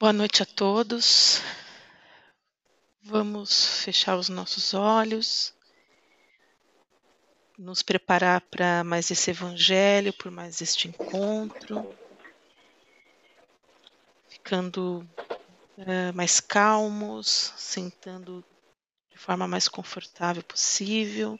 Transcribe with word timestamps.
Boa 0.00 0.14
noite 0.14 0.42
a 0.42 0.46
todos. 0.46 1.42
Vamos 3.02 3.82
fechar 3.84 4.16
os 4.16 4.30
nossos 4.30 4.72
olhos, 4.72 5.52
nos 7.58 7.82
preparar 7.82 8.40
para 8.40 8.82
mais 8.82 9.10
esse 9.10 9.30
evangelho, 9.30 10.10
por 10.14 10.32
mais 10.32 10.62
este 10.62 10.88
encontro, 10.88 11.94
ficando 14.26 15.06
uh, 15.76 16.14
mais 16.14 16.40
calmos, 16.40 17.52
sentando 17.58 18.42
de 19.10 19.18
forma 19.18 19.46
mais 19.46 19.68
confortável 19.68 20.42
possível. 20.42 21.38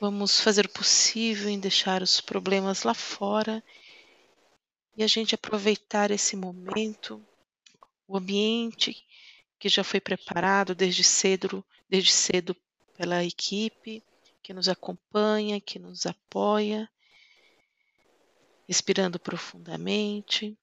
Vamos 0.00 0.40
fazer 0.40 0.64
o 0.64 0.72
possível 0.72 1.50
em 1.50 1.60
deixar 1.60 2.00
os 2.00 2.22
problemas 2.22 2.84
lá 2.84 2.94
fora 2.94 3.62
e 4.96 5.02
a 5.02 5.06
gente 5.06 5.34
aproveitar 5.34 6.10
esse 6.10 6.36
momento, 6.36 7.24
o 8.06 8.16
ambiente 8.16 9.04
que 9.58 9.68
já 9.68 9.82
foi 9.82 10.00
preparado 10.00 10.74
desde 10.74 11.04
cedo, 11.04 11.64
desde 11.88 12.12
cedo 12.12 12.54
pela 12.96 13.24
equipe 13.24 14.02
que 14.42 14.52
nos 14.52 14.68
acompanha, 14.68 15.60
que 15.60 15.78
nos 15.78 16.04
apoia, 16.04 16.90
respirando 18.66 19.18
profundamente. 19.18 20.58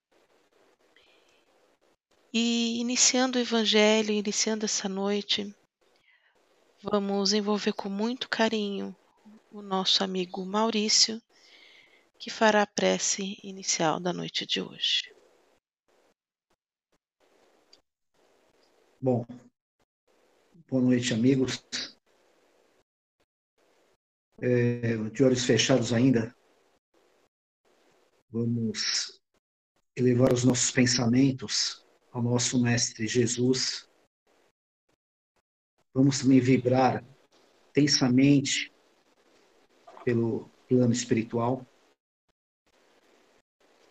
E 2.32 2.78
iniciando 2.78 3.38
o 3.38 3.40
evangelho, 3.40 4.12
iniciando 4.12 4.64
essa 4.64 4.88
noite, 4.88 5.52
vamos 6.82 7.32
envolver 7.32 7.72
com 7.72 7.88
muito 7.88 8.28
carinho 8.28 8.94
o 9.50 9.62
nosso 9.62 10.04
amigo 10.04 10.44
Maurício, 10.44 11.20
que 12.20 12.28
fará 12.28 12.60
a 12.60 12.66
prece 12.66 13.38
inicial 13.42 13.98
da 13.98 14.12
noite 14.12 14.44
de 14.44 14.60
hoje. 14.60 15.10
Bom, 19.00 19.24
boa 20.68 20.82
noite, 20.82 21.14
amigos. 21.14 21.64
É, 24.38 24.98
de 25.08 25.24
olhos 25.24 25.46
fechados 25.46 25.94
ainda, 25.94 26.36
vamos 28.30 29.18
elevar 29.96 30.30
os 30.34 30.44
nossos 30.44 30.70
pensamentos 30.70 31.86
ao 32.12 32.22
nosso 32.22 32.62
Mestre 32.62 33.06
Jesus. 33.06 33.88
Vamos 35.94 36.18
também 36.20 36.38
vibrar 36.38 37.02
tensamente 37.72 38.70
pelo 40.04 40.50
plano 40.68 40.92
espiritual 40.92 41.66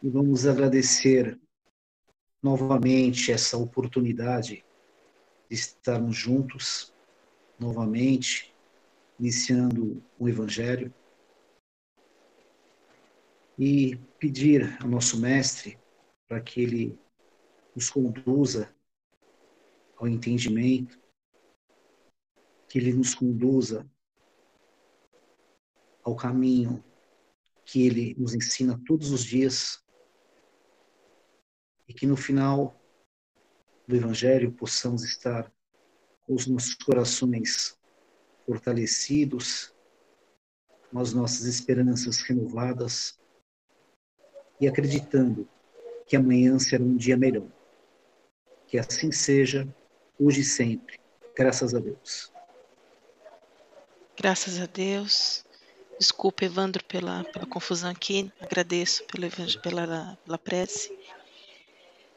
e 0.01 0.09
vamos 0.09 0.47
agradecer 0.47 1.39
novamente 2.41 3.31
essa 3.31 3.57
oportunidade 3.57 4.63
de 5.49 5.55
estarmos 5.55 6.15
juntos 6.15 6.93
novamente, 7.59 8.55
iniciando 9.19 10.01
o 10.17 10.29
Evangelho. 10.29 10.93
E 13.57 13.97
pedir 14.17 14.77
ao 14.81 14.87
nosso 14.87 15.19
Mestre 15.19 15.77
para 16.25 16.39
que 16.39 16.61
ele 16.61 16.97
nos 17.75 17.89
conduza 17.89 18.73
ao 19.97 20.07
entendimento, 20.07 20.97
que 22.69 22.77
ele 22.77 22.93
nos 22.93 23.13
conduza 23.13 23.85
ao 26.01 26.15
caminho 26.15 26.81
que 27.65 27.85
ele 27.85 28.15
nos 28.17 28.33
ensina 28.33 28.81
todos 28.87 29.11
os 29.11 29.23
dias 29.23 29.83
e 31.89 31.93
que 31.93 32.05
no 32.05 32.15
final 32.15 32.79
do 33.87 33.95
Evangelho 33.95 34.51
possamos 34.51 35.03
estar 35.03 35.51
com 36.21 36.35
os 36.35 36.45
nossos 36.45 36.75
corações 36.75 37.75
fortalecidos, 38.45 39.73
com 40.91 40.99
as 40.99 41.11
nossas 41.11 41.45
esperanças 41.47 42.19
renovadas 42.21 43.19
e 44.61 44.67
acreditando 44.67 45.49
que 46.05 46.15
amanhã 46.15 46.59
será 46.59 46.83
um 46.83 46.95
dia 46.95 47.17
melhor. 47.17 47.47
Que 48.67 48.77
assim 48.77 49.11
seja, 49.11 49.67
hoje 50.19 50.41
e 50.41 50.43
sempre. 50.43 50.99
Graças 51.35 51.73
a 51.73 51.79
Deus. 51.79 52.31
Graças 54.15 54.59
a 54.59 54.67
Deus. 54.67 55.43
Desculpa, 55.99 56.45
Evandro, 56.45 56.83
pela, 56.85 57.23
pela 57.25 57.45
confusão 57.47 57.89
aqui. 57.89 58.31
Agradeço 58.39 59.03
pela, 59.05 59.27
pela, 59.61 60.17
pela 60.23 60.37
prece. 60.37 60.95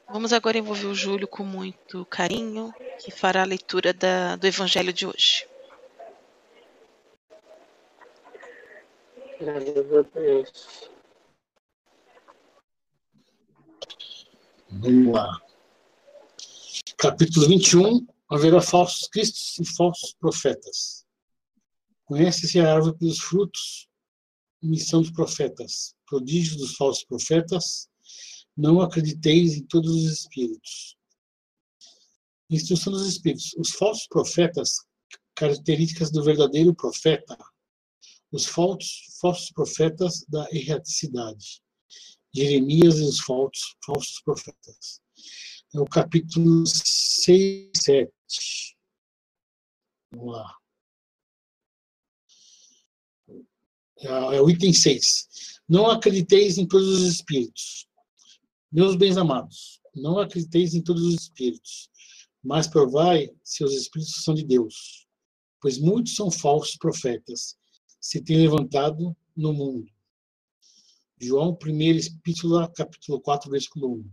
Vamos 0.09 0.33
agora 0.33 0.59
envolver 0.59 0.87
o 0.87 0.95
Júlio 0.95 1.27
com 1.27 1.45
muito 1.45 2.05
carinho, 2.07 2.73
que 2.99 3.11
fará 3.11 3.43
a 3.43 3.47
leitura 3.47 3.93
da, 3.93 4.37
do 4.37 4.47
Evangelho 4.47 4.93
de 4.93 5.07
hoje. 5.07 5.47
Graças 9.41 9.93
a 9.93 10.03
Deus. 10.03 10.91
Vamos 14.71 15.15
lá. 15.15 15.41
Capítulo 16.97 17.49
21. 17.49 18.07
Haverá 18.31 18.63
falsos 18.63 19.09
cristos 19.09 19.59
e 19.59 19.77
falsos 19.77 20.15
profetas. 20.15 21.05
Conhece-se 22.05 22.61
a 22.61 22.75
árvore 22.75 22.97
pelos 22.97 23.19
frutos, 23.19 23.89
missão 24.63 25.03
dos 25.03 25.11
profetas, 25.11 25.95
prodígios 26.07 26.57
dos 26.57 26.77
falsos 26.77 27.05
profetas, 27.05 27.89
não 28.57 28.81
acrediteis 28.81 29.55
em 29.55 29.65
todos 29.67 29.91
os 29.91 30.13
espíritos. 30.13 30.97
Instrução 32.51 32.93
dos 32.93 33.07
espíritos. 33.07 33.55
Os 33.57 33.71
falsos 33.71 34.07
profetas, 34.07 34.77
características 35.35 36.11
do 36.11 36.23
verdadeiro 36.23 36.75
profeta. 36.75 37.37
Os 38.31 38.47
falsos, 38.47 39.17
falsos 39.21 39.51
profetas 39.53 40.25
da 40.29 40.47
erraticidade. 40.53 41.63
Jeremias 42.35 42.99
e 42.99 43.05
os 43.05 43.21
falsos, 43.21 43.77
falsos 43.85 44.21
profetas. 44.23 45.01
É 45.75 45.81
o 45.81 45.87
capítulo 45.87 46.67
6 46.67 47.27
e 47.27 47.71
7. 47.75 48.13
Vamos 50.11 50.33
lá. 50.33 50.55
É, 54.01 54.07
é 54.07 54.41
o 54.41 54.51
item 54.51 54.73
6. 54.73 55.61
Não 55.69 55.91
acrediteis 55.91 56.59
em 56.59 56.67
todos 56.67 56.89
os 56.89 57.15
espíritos. 57.15 57.89
Meus 58.73 58.97
bens 58.97 59.19
amados, 59.19 59.83
não 59.95 60.19
acrediteis 60.19 60.73
em 60.73 60.81
todos 60.81 61.03
os 61.03 61.13
espíritos, 61.13 61.91
mas 62.43 62.67
provai 62.67 63.29
se 63.45 63.63
os 63.63 63.75
espíritos 63.75 64.25
são 64.25 64.33
de 64.33 64.43
Deus, 64.43 65.07
pois 65.61 65.79
muitos 65.79 66.15
são 66.15 66.31
falsos 66.31 66.79
profetas, 66.79 67.55
se 68.01 68.23
têm 68.23 68.39
levantado 68.39 69.15
no 69.37 69.53
mundo. 69.53 69.87
João 71.21 71.57
1 71.63 71.81
Epístola, 72.17 72.67
capítulo 72.73 73.21
4, 73.21 73.51
versículo 73.51 73.97
1. 73.97 74.11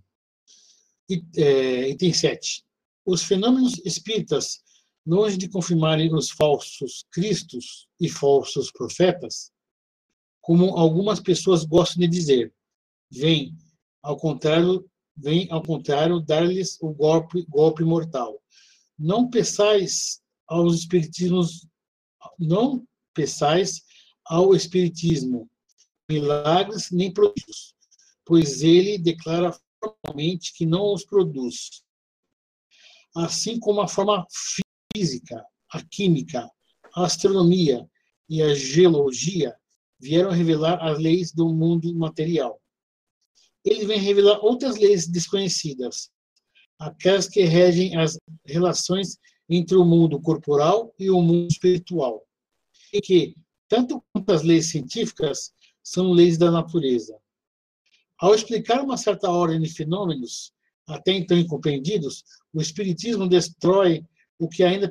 E, 1.12 1.26
é, 1.38 1.90
item 1.92 2.14
7. 2.14 2.66
Os 3.06 3.24
fenômenos 3.24 3.80
espíritas, 3.86 4.62
longe 5.06 5.38
de 5.38 5.48
confirmarem 5.48 6.14
os 6.14 6.32
falsos 6.32 7.06
cristos 7.10 7.88
e 7.98 8.10
falsos 8.10 8.74
profetas, 8.74 9.54
como 10.42 10.78
algumas 10.78 11.22
pessoas 11.22 11.64
gostam 11.64 12.02
de 12.02 12.10
dizer, 12.10 12.54
vêm 13.10 13.58
ao 14.02 14.18
contrário, 14.18 14.90
vem 15.16 15.48
ao 15.52 15.62
contrário 15.62 16.20
dar-lhes 16.20 16.78
o 16.82 16.92
golpe, 16.94 17.46
golpe 17.48 17.84
mortal. 17.84 18.42
Não 18.98 19.30
peçais 19.30 20.22
aos 20.48 20.80
espiritismos, 20.80 21.68
não 22.38 22.86
peçais 23.14 23.82
ao 24.26 24.56
espiritismo 24.56 25.50
milagres 26.10 26.90
nem 26.92 27.14
prodígios, 27.14 27.76
pois 28.26 28.64
ele 28.64 28.98
declara 28.98 29.56
formalmente 29.80 30.54
que 30.54 30.66
não 30.66 30.94
os 30.94 31.06
produz. 31.06 31.84
Assim 33.16 33.60
como 33.60 33.82
a 33.82 33.88
forma 33.88 34.26
física, 34.96 35.44
a 35.72 35.84
química, 35.84 36.50
a 36.96 37.06
astronomia 37.06 37.88
e 38.28 38.42
a 38.42 38.54
geologia 38.54 39.56
vieram 40.00 40.32
revelar 40.32 40.82
as 40.82 40.98
leis 40.98 41.32
do 41.32 41.50
mundo 41.50 41.94
material 41.94 42.59
ele 43.64 43.86
vem 43.86 44.00
revelar 44.00 44.40
outras 44.44 44.78
leis 44.78 45.08
desconhecidas, 45.08 46.10
aquelas 46.80 47.28
que 47.28 47.42
regem 47.44 47.98
as 47.98 48.18
relações 48.46 49.18
entre 49.50 49.76
o 49.76 49.86
mundo 49.86 50.20
corporal 50.22 50.94
e 50.98 51.10
o 51.10 51.22
mundo 51.22 51.52
espiritual, 51.52 52.26
e 52.94 53.02
que, 53.02 53.36
tanto 53.68 54.04
quanto 54.14 54.32
as 54.32 54.44
leis 54.44 54.68
científicas, 54.68 55.52
são 55.84 56.12
leis 56.12 56.38
da 56.38 56.52
natureza. 56.52 57.18
Ao 58.20 58.36
explicar 58.36 58.84
uma 58.84 58.98
certa 58.98 59.30
ordem 59.30 59.60
de 59.60 59.70
fenômenos, 59.70 60.54
até 60.88 61.14
então 61.14 61.38
incompreendidos, 61.38 62.24
o 62.54 62.62
Espiritismo 62.62 63.28
destrói 63.28 64.04
o 64.38 64.48
que 64.48 64.64
ainda 64.64 64.90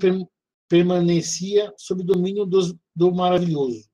permanecia 0.69 1.73
sob 1.77 2.03
domínio 2.03 2.47
do, 2.47 3.15
maravilhoso 3.15 3.89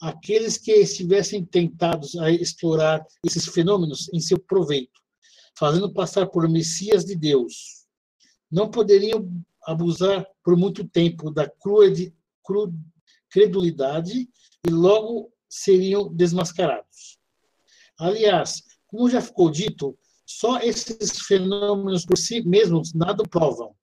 aqueles 0.00 0.56
que 0.56 0.72
estivessem 0.72 1.44
tentados 1.44 2.16
a 2.16 2.30
explorar 2.30 3.04
esses 3.24 3.44
fenômenos 3.46 4.08
em 4.12 4.20
seu 4.20 4.38
proveito, 4.38 5.00
fazendo 5.58 5.92
passar 5.92 6.26
por 6.26 6.48
Messias 6.48 7.04
de 7.04 7.14
Deus. 7.14 7.86
Não 8.50 8.70
poderiam 8.70 9.30
abusar 9.64 10.26
por 10.42 10.56
muito 10.56 10.88
tempo 10.88 11.30
da 11.30 11.50
credulidade 13.28 14.28
e 14.66 14.70
logo 14.70 15.30
seriam 15.48 16.12
desmascarados. 16.14 17.18
Aliás, 17.98 18.62
como 18.86 19.10
já 19.10 19.20
ficou 19.20 19.50
dito, 19.50 19.96
só 20.24 20.58
esses 20.60 21.20
fenômenos 21.26 22.06
por 22.06 22.16
si 22.16 22.40
mesmos 22.42 22.94
nada 22.94 23.22
provam. 23.24 23.74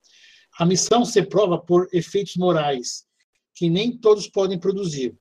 A 0.60 0.66
missão 0.66 1.06
se 1.06 1.22
prova 1.22 1.60
por 1.60 1.88
efeitos 1.94 2.36
morais, 2.36 3.06
que 3.54 3.70
nem 3.70 3.96
todos 3.96 4.28
podem 4.28 4.58
produzir. 4.58 5.16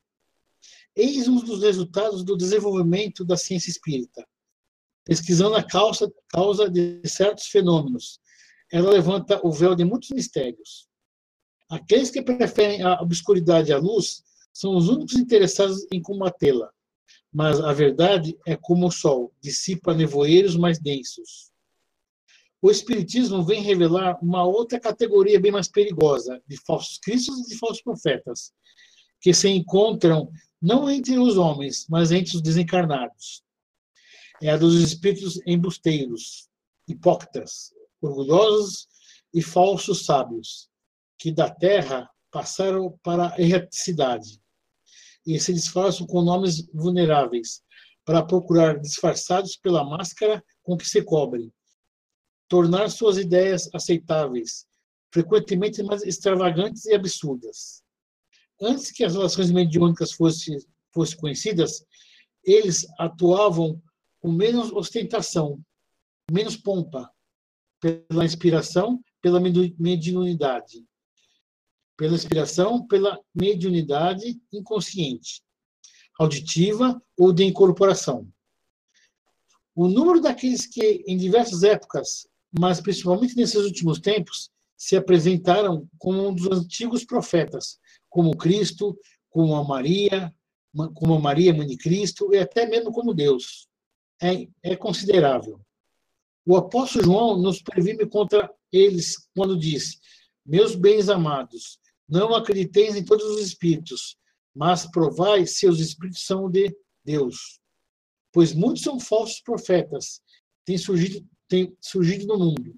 Eis 0.96 1.28
um 1.28 1.36
dos 1.36 1.62
resultados 1.62 2.24
do 2.24 2.34
desenvolvimento 2.34 3.22
da 3.22 3.36
ciência 3.36 3.70
espírita. 3.70 4.26
Pesquisando 5.04 5.54
a 5.54 5.62
causa, 5.62 6.10
causa 6.30 6.70
de 6.70 7.02
certos 7.06 7.48
fenômenos, 7.48 8.18
ela 8.72 8.90
levanta 8.90 9.38
o 9.46 9.52
véu 9.52 9.74
de 9.74 9.84
muitos 9.84 10.08
mistérios. 10.10 10.88
Aqueles 11.68 12.10
que 12.10 12.22
preferem 12.22 12.82
a 12.82 13.00
obscuridade 13.02 13.72
à 13.74 13.78
luz 13.78 14.24
são 14.52 14.74
os 14.74 14.88
únicos 14.88 15.14
interessados 15.16 15.86
em 15.92 16.00
combatê-la. 16.00 16.70
Mas 17.30 17.60
a 17.60 17.74
verdade 17.74 18.34
é 18.46 18.56
como 18.56 18.86
o 18.86 18.90
sol, 18.90 19.34
dissipa 19.38 19.92
nevoeiros 19.92 20.56
mais 20.56 20.78
densos. 20.78 21.52
O 22.62 22.70
Espiritismo 22.70 23.44
vem 23.44 23.60
revelar 23.60 24.18
uma 24.22 24.44
outra 24.44 24.80
categoria 24.80 25.38
bem 25.38 25.52
mais 25.52 25.68
perigosa, 25.68 26.42
de 26.48 26.56
falsos 26.64 26.98
cristos 26.98 27.38
e 27.40 27.48
de 27.50 27.58
falsos 27.58 27.82
profetas, 27.82 28.54
que 29.20 29.34
se 29.34 29.48
encontram 29.48 30.30
não 30.60 30.90
entre 30.90 31.18
os 31.18 31.36
homens, 31.36 31.86
mas 31.88 32.10
entre 32.10 32.36
os 32.36 32.42
desencarnados. 32.42 33.42
É 34.42 34.50
a 34.50 34.56
dos 34.56 34.74
espíritos 34.74 35.40
embusteiros, 35.46 36.48
hipócritas, 36.88 37.72
orgulhosos 38.00 38.88
e 39.32 39.42
falsos 39.42 40.04
sábios, 40.04 40.68
que 41.18 41.32
da 41.32 41.50
terra 41.50 42.08
passaram 42.30 42.98
para 43.02 43.34
a 43.34 43.40
erraticidade 43.40 44.40
e 45.26 45.40
se 45.40 45.52
disfarçam 45.52 46.06
com 46.06 46.22
nomes 46.22 46.66
vulneráveis, 46.72 47.62
para 48.04 48.24
procurar, 48.24 48.78
disfarçados 48.78 49.56
pela 49.56 49.84
máscara 49.84 50.42
com 50.62 50.76
que 50.76 50.88
se 50.88 51.02
cobrem, 51.02 51.52
tornar 52.48 52.88
suas 52.88 53.18
ideias 53.18 53.68
aceitáveis, 53.74 54.64
frequentemente 55.12 55.82
mais 55.82 56.02
extravagantes 56.04 56.86
e 56.86 56.94
absurdas. 56.94 57.82
Antes 58.60 58.90
que 58.90 59.04
as 59.04 59.14
relações 59.14 59.50
mediúnicas 59.50 60.12
fossem, 60.12 60.58
fossem 60.92 61.18
conhecidas, 61.18 61.84
eles 62.44 62.86
atuavam 62.98 63.82
com 64.20 64.32
menos 64.32 64.72
ostentação, 64.72 65.60
menos 66.30 66.56
pompa, 66.56 67.10
pela 67.80 68.24
inspiração, 68.24 69.02
pela 69.20 69.40
mediunidade. 69.40 70.84
Pela 71.96 72.14
inspiração, 72.14 72.86
pela 72.86 73.18
mediunidade 73.34 74.40
inconsciente, 74.52 75.42
auditiva 76.18 77.00
ou 77.16 77.32
de 77.32 77.44
incorporação. 77.44 78.28
O 79.74 79.88
número 79.88 80.20
daqueles 80.20 80.66
que, 80.66 81.04
em 81.06 81.16
diversas 81.16 81.62
épocas, 81.62 82.26
mas 82.58 82.80
principalmente 82.80 83.36
nesses 83.36 83.62
últimos 83.62 83.98
tempos, 83.98 84.50
se 84.76 84.96
apresentaram 84.96 85.88
como 85.98 86.28
um 86.28 86.34
dos 86.34 86.50
antigos 86.50 87.04
profetas, 87.04 87.78
como 88.16 88.34
Cristo, 88.34 88.98
como 89.28 89.54
a 89.54 89.62
Maria, 89.62 90.34
como 90.94 91.14
a 91.14 91.20
Maria, 91.20 91.52
mãe 91.52 91.66
de 91.66 91.76
Cristo, 91.76 92.32
e 92.32 92.38
até 92.38 92.64
mesmo 92.64 92.90
como 92.90 93.12
Deus. 93.12 93.68
É, 94.18 94.48
é 94.62 94.74
considerável. 94.74 95.60
O 96.46 96.56
apóstolo 96.56 97.04
João 97.04 97.36
nos 97.36 97.60
previne 97.60 98.06
contra 98.06 98.50
eles 98.72 99.28
quando 99.36 99.58
diz: 99.58 100.00
Meus 100.46 100.74
bens 100.74 101.10
amados, 101.10 101.78
não 102.08 102.34
acrediteis 102.34 102.96
em 102.96 103.04
todos 103.04 103.26
os 103.26 103.42
espíritos, 103.42 104.16
mas 104.54 104.90
provai 104.90 105.46
se 105.46 105.68
os 105.68 105.78
espíritos 105.78 106.24
são 106.24 106.50
de 106.50 106.74
Deus. 107.04 107.60
Pois 108.32 108.54
muitos 108.54 108.82
são 108.82 108.98
falsos 108.98 109.42
profetas, 109.42 110.22
têm 110.64 110.78
surgido, 110.78 111.22
têm 111.46 111.76
surgido 111.82 112.26
no 112.26 112.38
mundo. 112.38 112.74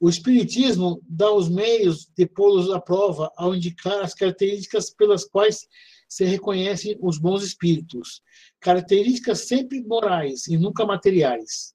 O 0.00 0.08
Espiritismo 0.08 1.02
dá 1.06 1.30
os 1.30 1.50
meios 1.50 2.10
de 2.16 2.26
pô-los 2.26 2.70
à 2.70 2.80
prova 2.80 3.30
ao 3.36 3.54
indicar 3.54 4.00
as 4.00 4.14
características 4.14 4.88
pelas 4.88 5.26
quais 5.26 5.68
se 6.08 6.24
reconhecem 6.24 6.98
os 7.02 7.18
bons 7.18 7.44
espíritos, 7.44 8.22
características 8.58 9.46
sempre 9.46 9.82
morais 9.82 10.48
e 10.48 10.56
nunca 10.56 10.86
materiais. 10.86 11.74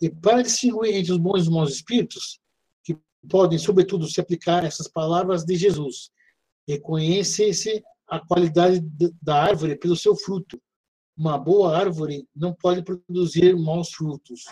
E 0.00 0.10
para 0.10 0.42
distinguir 0.42 0.94
entre 0.94 1.10
os 1.10 1.18
bons 1.18 1.38
e 1.38 1.42
os 1.42 1.48
maus 1.48 1.72
espíritos, 1.72 2.38
que 2.84 2.96
podem, 3.28 3.58
sobretudo, 3.58 4.06
se 4.06 4.20
aplicar 4.20 4.62
essas 4.62 4.86
palavras 4.86 5.42
de 5.42 5.56
Jesus, 5.56 6.10
reconhece-se 6.68 7.82
a 8.06 8.20
qualidade 8.20 8.80
da 9.22 9.42
árvore 9.42 9.74
pelo 9.74 9.96
seu 9.96 10.14
fruto. 10.14 10.60
Uma 11.16 11.38
boa 11.38 11.76
árvore 11.76 12.28
não 12.36 12.52
pode 12.52 12.82
produzir 12.82 13.56
maus 13.56 13.90
frutos, 13.90 14.44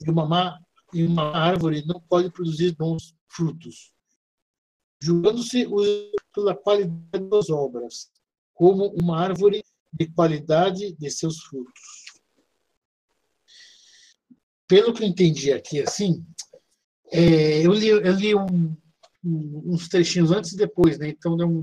e 0.00 0.08
uma 0.08 0.24
má 0.24 0.58
e 0.94 1.04
uma 1.04 1.36
árvore 1.36 1.84
não 1.86 2.00
pode 2.00 2.30
produzir 2.30 2.74
bons 2.76 3.14
frutos. 3.28 3.92
Julgando-se 5.02 5.66
pela 6.32 6.54
qualidade 6.54 7.28
das 7.28 7.50
obras, 7.50 8.10
como 8.54 8.94
uma 9.00 9.20
árvore 9.20 9.64
de 9.92 10.06
qualidade 10.06 10.92
de 10.92 11.10
seus 11.10 11.42
frutos 11.42 12.04
pelo 14.66 14.92
que 14.92 15.02
eu 15.02 15.08
entendi 15.08 15.52
aqui, 15.52 15.80
assim, 15.80 16.24
é, 17.12 17.64
eu 17.64 17.72
li, 17.72 17.88
eu 17.88 18.12
li 18.12 18.34
um, 18.34 18.76
um, 19.24 19.62
uns 19.66 19.88
trechinhos 19.88 20.30
antes 20.30 20.52
e 20.52 20.56
depois, 20.56 20.98
né? 20.98 21.08
Então, 21.08 21.34
um, 21.34 21.62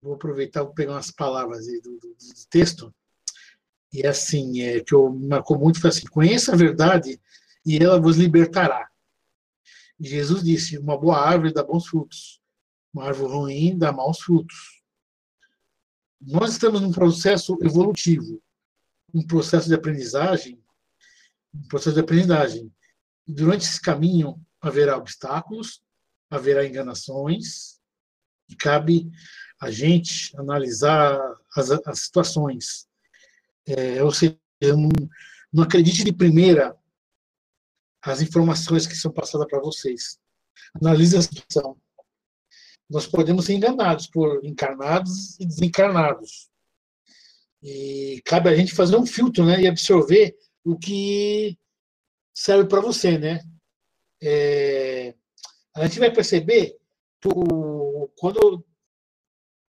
vou 0.00 0.14
aproveitar, 0.14 0.62
vou 0.62 0.72
pegar 0.72 0.92
umas 0.92 1.10
palavras 1.10 1.66
do, 1.66 1.80
do, 1.82 1.98
do, 1.98 2.16
texto. 2.48 2.94
E 3.92 4.06
assim, 4.06 4.62
é, 4.62 4.80
que 4.80 4.94
eu 4.94 5.10
marcou 5.10 5.58
muito, 5.58 5.80
foi 5.80 5.90
assim, 5.90 6.06
conheça 6.06 6.52
a 6.52 6.56
verdade 6.56 7.20
e 7.64 7.78
ela 7.78 8.00
vos 8.00 8.16
libertará. 8.16 8.88
Jesus 9.98 10.42
disse, 10.42 10.78
uma 10.78 10.98
boa 10.98 11.18
árvore 11.18 11.52
dá 11.52 11.62
bons 11.62 11.86
frutos, 11.86 12.40
uma 12.92 13.04
árvore 13.04 13.32
ruim 13.32 13.78
dá 13.78 13.92
maus 13.92 14.20
frutos. 14.20 14.82
Nós 16.20 16.52
estamos 16.52 16.80
num 16.80 16.92
processo 16.92 17.56
evolutivo, 17.62 18.42
um 19.12 19.24
processo 19.26 19.68
de 19.68 19.74
aprendizagem 19.74 20.64
um 21.54 21.68
processo 21.68 21.94
de 21.94 22.00
aprendizagem. 22.00 22.72
E 23.26 23.32
durante 23.32 23.62
esse 23.62 23.80
caminho 23.80 24.40
haverá 24.60 24.96
obstáculos, 24.96 25.82
haverá 26.28 26.66
enganações, 26.66 27.78
e 28.48 28.56
cabe 28.56 29.10
a 29.60 29.70
gente 29.70 30.36
analisar 30.36 31.18
as, 31.56 31.70
as 31.70 32.00
situações. 32.00 32.86
É, 33.66 34.02
ou 34.02 34.12
seja, 34.12 34.36
não, 34.60 34.88
não 35.52 35.62
acredite 35.62 36.04
de 36.04 36.12
primeira 36.12 36.76
as 38.04 38.20
informações 38.20 38.86
que 38.86 38.94
são 38.94 39.10
passadas 39.10 39.46
para 39.48 39.60
vocês. 39.60 40.18
Analise 40.74 41.16
a 41.16 41.22
situação. 41.22 41.76
Nós 42.88 43.06
podemos 43.06 43.46
ser 43.46 43.54
enganados 43.54 44.06
por 44.06 44.44
encarnados 44.44 45.38
e 45.40 45.46
desencarnados. 45.46 46.50
E 47.62 48.20
cabe 48.26 48.50
a 48.50 48.54
gente 48.54 48.74
fazer 48.74 48.96
um 48.96 49.06
filtro 49.06 49.46
né, 49.46 49.62
e 49.62 49.66
absorver 49.66 50.36
o 50.62 50.78
que 50.78 51.58
serve 52.34 52.68
para 52.68 52.80
você, 52.80 53.16
né? 53.16 53.40
É, 54.22 55.14
a 55.74 55.86
gente 55.86 55.98
vai 55.98 56.12
perceber 56.12 56.76
tu, 57.20 58.10
quando 58.18 58.64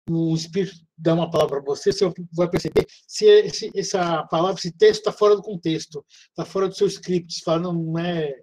o 0.08 0.34
Espírito 0.34 0.84
dá 0.96 1.14
uma 1.14 1.30
palavra 1.30 1.62
para 1.62 1.74
você, 1.74 1.92
você 1.92 2.12
vai 2.32 2.48
perceber 2.48 2.86
se 3.06 3.24
esse, 3.26 3.70
essa 3.74 4.24
palavra, 4.24 4.58
esse 4.58 4.72
texto 4.72 5.00
está 5.00 5.12
fora 5.12 5.34
do 5.34 5.42
contexto, 5.42 6.04
está 6.28 6.44
fora 6.44 6.68
do 6.68 6.74
seu 6.74 6.86
script, 6.86 7.42
fala, 7.42 7.60
não, 7.60 7.72
não 7.72 7.98
é, 7.98 8.34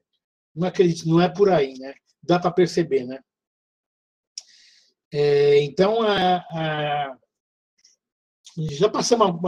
não 0.55 0.67
acredito, 0.67 1.07
não 1.07 1.21
é 1.21 1.29
por 1.29 1.49
aí, 1.49 1.73
né? 1.77 1.93
Dá 2.21 2.39
para 2.39 2.51
perceber, 2.51 3.05
né? 3.05 3.19
É, 5.13 5.61
então, 5.63 6.01
a, 6.01 6.37
a, 6.37 7.17
já 8.71 8.89
passamos, 8.89 9.39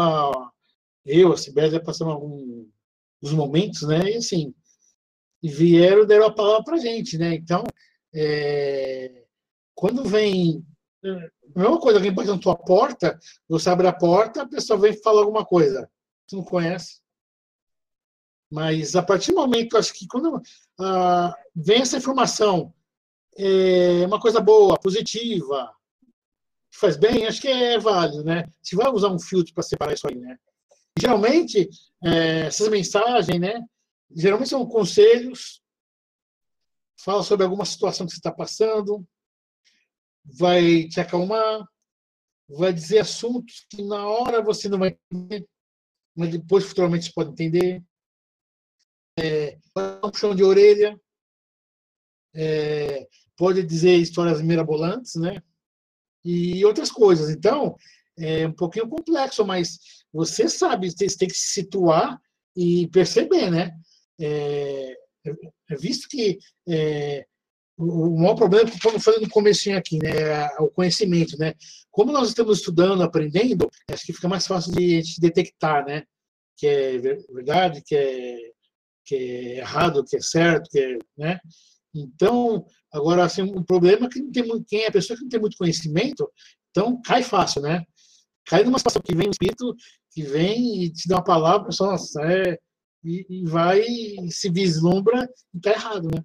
eu, 1.06 1.34
a 1.34 1.38
Sibéria, 1.38 1.72
já 1.72 1.80
passamos 1.80 2.14
algum, 2.14 2.68
os 3.22 3.32
momentos, 3.32 3.82
né? 3.84 4.12
E 4.12 4.18
assim, 4.18 4.54
vieram 5.42 6.06
deram 6.06 6.28
a 6.28 6.34
palavra 6.34 6.64
para 6.64 6.78
gente, 6.78 7.18
né? 7.18 7.34
Então, 7.36 7.64
é, 8.14 9.26
quando 9.74 10.06
vem 10.06 10.66
a 11.04 11.60
mesma 11.60 11.80
coisa, 11.80 12.00
alguém 12.00 12.14
bate 12.14 12.30
na 12.30 12.38
tua 12.38 12.56
porta, 12.56 13.20
você 13.48 13.70
abre 13.70 13.88
a 13.88 13.94
porta, 13.94 14.44
a 14.44 14.48
pessoa 14.48 14.80
vem 14.80 14.94
falar 15.02 15.22
alguma 15.22 15.46
coisa. 15.46 15.90
Você 16.26 16.36
não 16.36 16.44
conhece. 16.44 17.02
Mas 18.52 18.96
a 18.96 19.04
partir 19.04 19.32
do 19.32 19.38
momento, 19.38 19.78
acho 19.78 19.94
que 19.94 20.08
quando 20.08 20.42
ah, 20.80 21.36
vem 21.56 21.82
essa 21.82 21.98
informação, 21.98 22.74
é 23.36 24.06
uma 24.06 24.20
coisa 24.20 24.40
boa, 24.40 24.80
positiva, 24.80 25.74
faz 26.72 26.96
bem, 26.98 27.26
acho 27.26 27.42
que 27.42 27.48
é 27.48 27.80
válido, 27.80 28.24
né? 28.24 28.46
Se 28.62 28.76
vai 28.76 28.90
usar 28.92 29.10
um 29.10 29.20
filtro 29.20 29.54
para 29.54 29.64
separar 29.64 29.94
isso 29.94 30.08
aí, 30.08 30.16
né? 30.16 30.38
Geralmente, 31.00 31.68
é, 32.04 32.42
essas 32.42 32.70
mensagens, 32.70 33.40
né? 33.40 33.60
geralmente 34.16 34.50
são 34.50 34.66
conselhos, 34.66 35.62
fala 36.98 37.24
sobre 37.24 37.46
alguma 37.46 37.66
situação 37.66 38.06
que 38.06 38.14
você 38.14 38.20
está 38.20 38.32
passando, 38.32 39.06
vai 40.24 40.88
te 40.88 41.00
acalmar, 41.00 41.68
vai 42.50 42.74
dizer 42.74 43.00
assuntos 43.00 43.66
que 43.70 43.82
na 43.82 44.08
hora 44.08 44.42
você 44.42 44.70
não 44.70 44.80
vai 44.80 44.98
entender, 45.12 45.48
mas 46.16 46.32
depois 46.32 46.66
futuramente 46.66 47.06
você 47.06 47.14
pode 47.14 47.32
entender. 47.32 47.84
É, 49.20 49.58
um 49.78 50.10
puxão 50.10 50.34
de 50.36 50.44
orelha, 50.44 51.00
é, 52.34 53.08
pode 53.38 53.64
dizer 53.64 53.98
histórias 53.98 54.42
mirabolantes, 54.42 55.16
né? 55.16 55.42
E 56.26 56.64
outras 56.66 56.92
coisas. 56.92 57.30
Então, 57.30 57.76
é 58.18 58.48
um 58.48 58.54
pouquinho 58.54 58.88
complexo, 58.88 59.46
mas 59.46 59.78
você 60.12 60.48
sabe, 60.48 60.90
você 60.92 61.18
tem 61.18 61.28
que 61.28 61.38
se 61.38 61.54
situar 61.54 62.20
e 62.56 62.88
perceber, 62.88 63.50
né? 63.52 63.72
É, 64.20 64.98
é 65.70 65.76
visto 65.76 66.08
que 66.08 66.40
é, 66.68 67.26
o 67.78 68.18
maior 68.18 68.36
problema 68.36 68.70
que 68.70 68.76
estamos 68.76 69.04
falando 69.04 69.24
no 69.24 69.30
começo 69.30 69.72
aqui, 69.72 69.98
né, 69.98 70.12
é 70.12 70.62
o 70.62 70.70
conhecimento, 70.70 71.38
né? 71.38 71.54
Como 71.92 72.12
nós 72.12 72.30
estamos 72.30 72.60
estudando, 72.60 73.02
aprendendo, 73.02 73.70
acho 73.90 74.06
que 74.06 74.14
fica 74.14 74.28
mais 74.28 74.46
fácil 74.46 74.74
de 74.74 75.02
gente 75.02 75.20
detectar, 75.20 75.86
né? 75.86 76.04
Que 76.58 76.68
é 76.68 76.98
verdade, 77.00 77.82
que 77.86 77.96
é, 77.96 78.38
que 79.06 79.16
é 79.16 79.58
errado, 79.58 80.04
que 80.06 80.18
é 80.18 80.22
certo, 80.22 80.70
que 80.70 80.80
é, 80.80 80.98
né? 81.18 81.40
Então, 81.96 82.66
agora, 82.92 83.24
assim, 83.24 83.42
um 83.42 83.64
problema 83.64 84.06
é 84.08 84.10
que 84.10 84.20
não 84.20 84.32
tem 84.32 84.44
muito, 84.48 84.66
quem 84.68 84.84
é 84.84 84.88
a 84.88 84.92
pessoa 84.92 85.18
que 85.18 85.24
não 85.24 85.30
tem 85.30 85.40
muito 85.40 85.58
conhecimento, 85.58 86.30
então 86.72 87.02
cai 87.02 87.24
fácil, 87.24 87.62
né? 87.62 87.84
Cai 88.46 88.64
numa 88.64 88.78
situação 88.78 89.02
que 89.02 89.16
vem 89.16 89.28
um 89.28 89.32
espírito 89.32 89.76
que 90.12 90.24
vem 90.24 90.84
e 90.84 90.92
te 90.92 91.08
dá 91.08 91.18
uma 91.18 91.24
palavra, 91.24 91.72
só 91.72 91.92
nossa, 91.92 92.22
é, 92.24 92.58
e, 93.04 93.26
e 93.30 93.46
vai 93.46 93.82
e 93.82 94.32
se 94.32 94.50
vislumbra 94.50 95.28
e 95.54 95.58
está 95.58 95.72
errado, 95.72 96.08
né? 96.08 96.24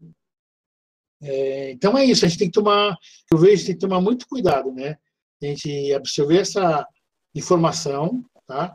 É, 1.21 1.73
então 1.73 1.99
é 1.99 2.05
isso, 2.05 2.25
a 2.25 2.29
gente 2.29 2.39
tem 2.39 2.49
que 2.49 2.55
tomar, 2.55 2.97
eu 3.31 3.39
vejo, 3.39 3.67
tem 3.67 3.75
que 3.75 3.81
tomar 3.81 4.01
muito 4.01 4.27
cuidado, 4.29 4.73
né? 4.73 4.97
A 5.43 5.47
gente 5.47 5.93
absorver 5.93 6.39
essa 6.39 6.87
informação, 7.35 8.25
tá? 8.47 8.75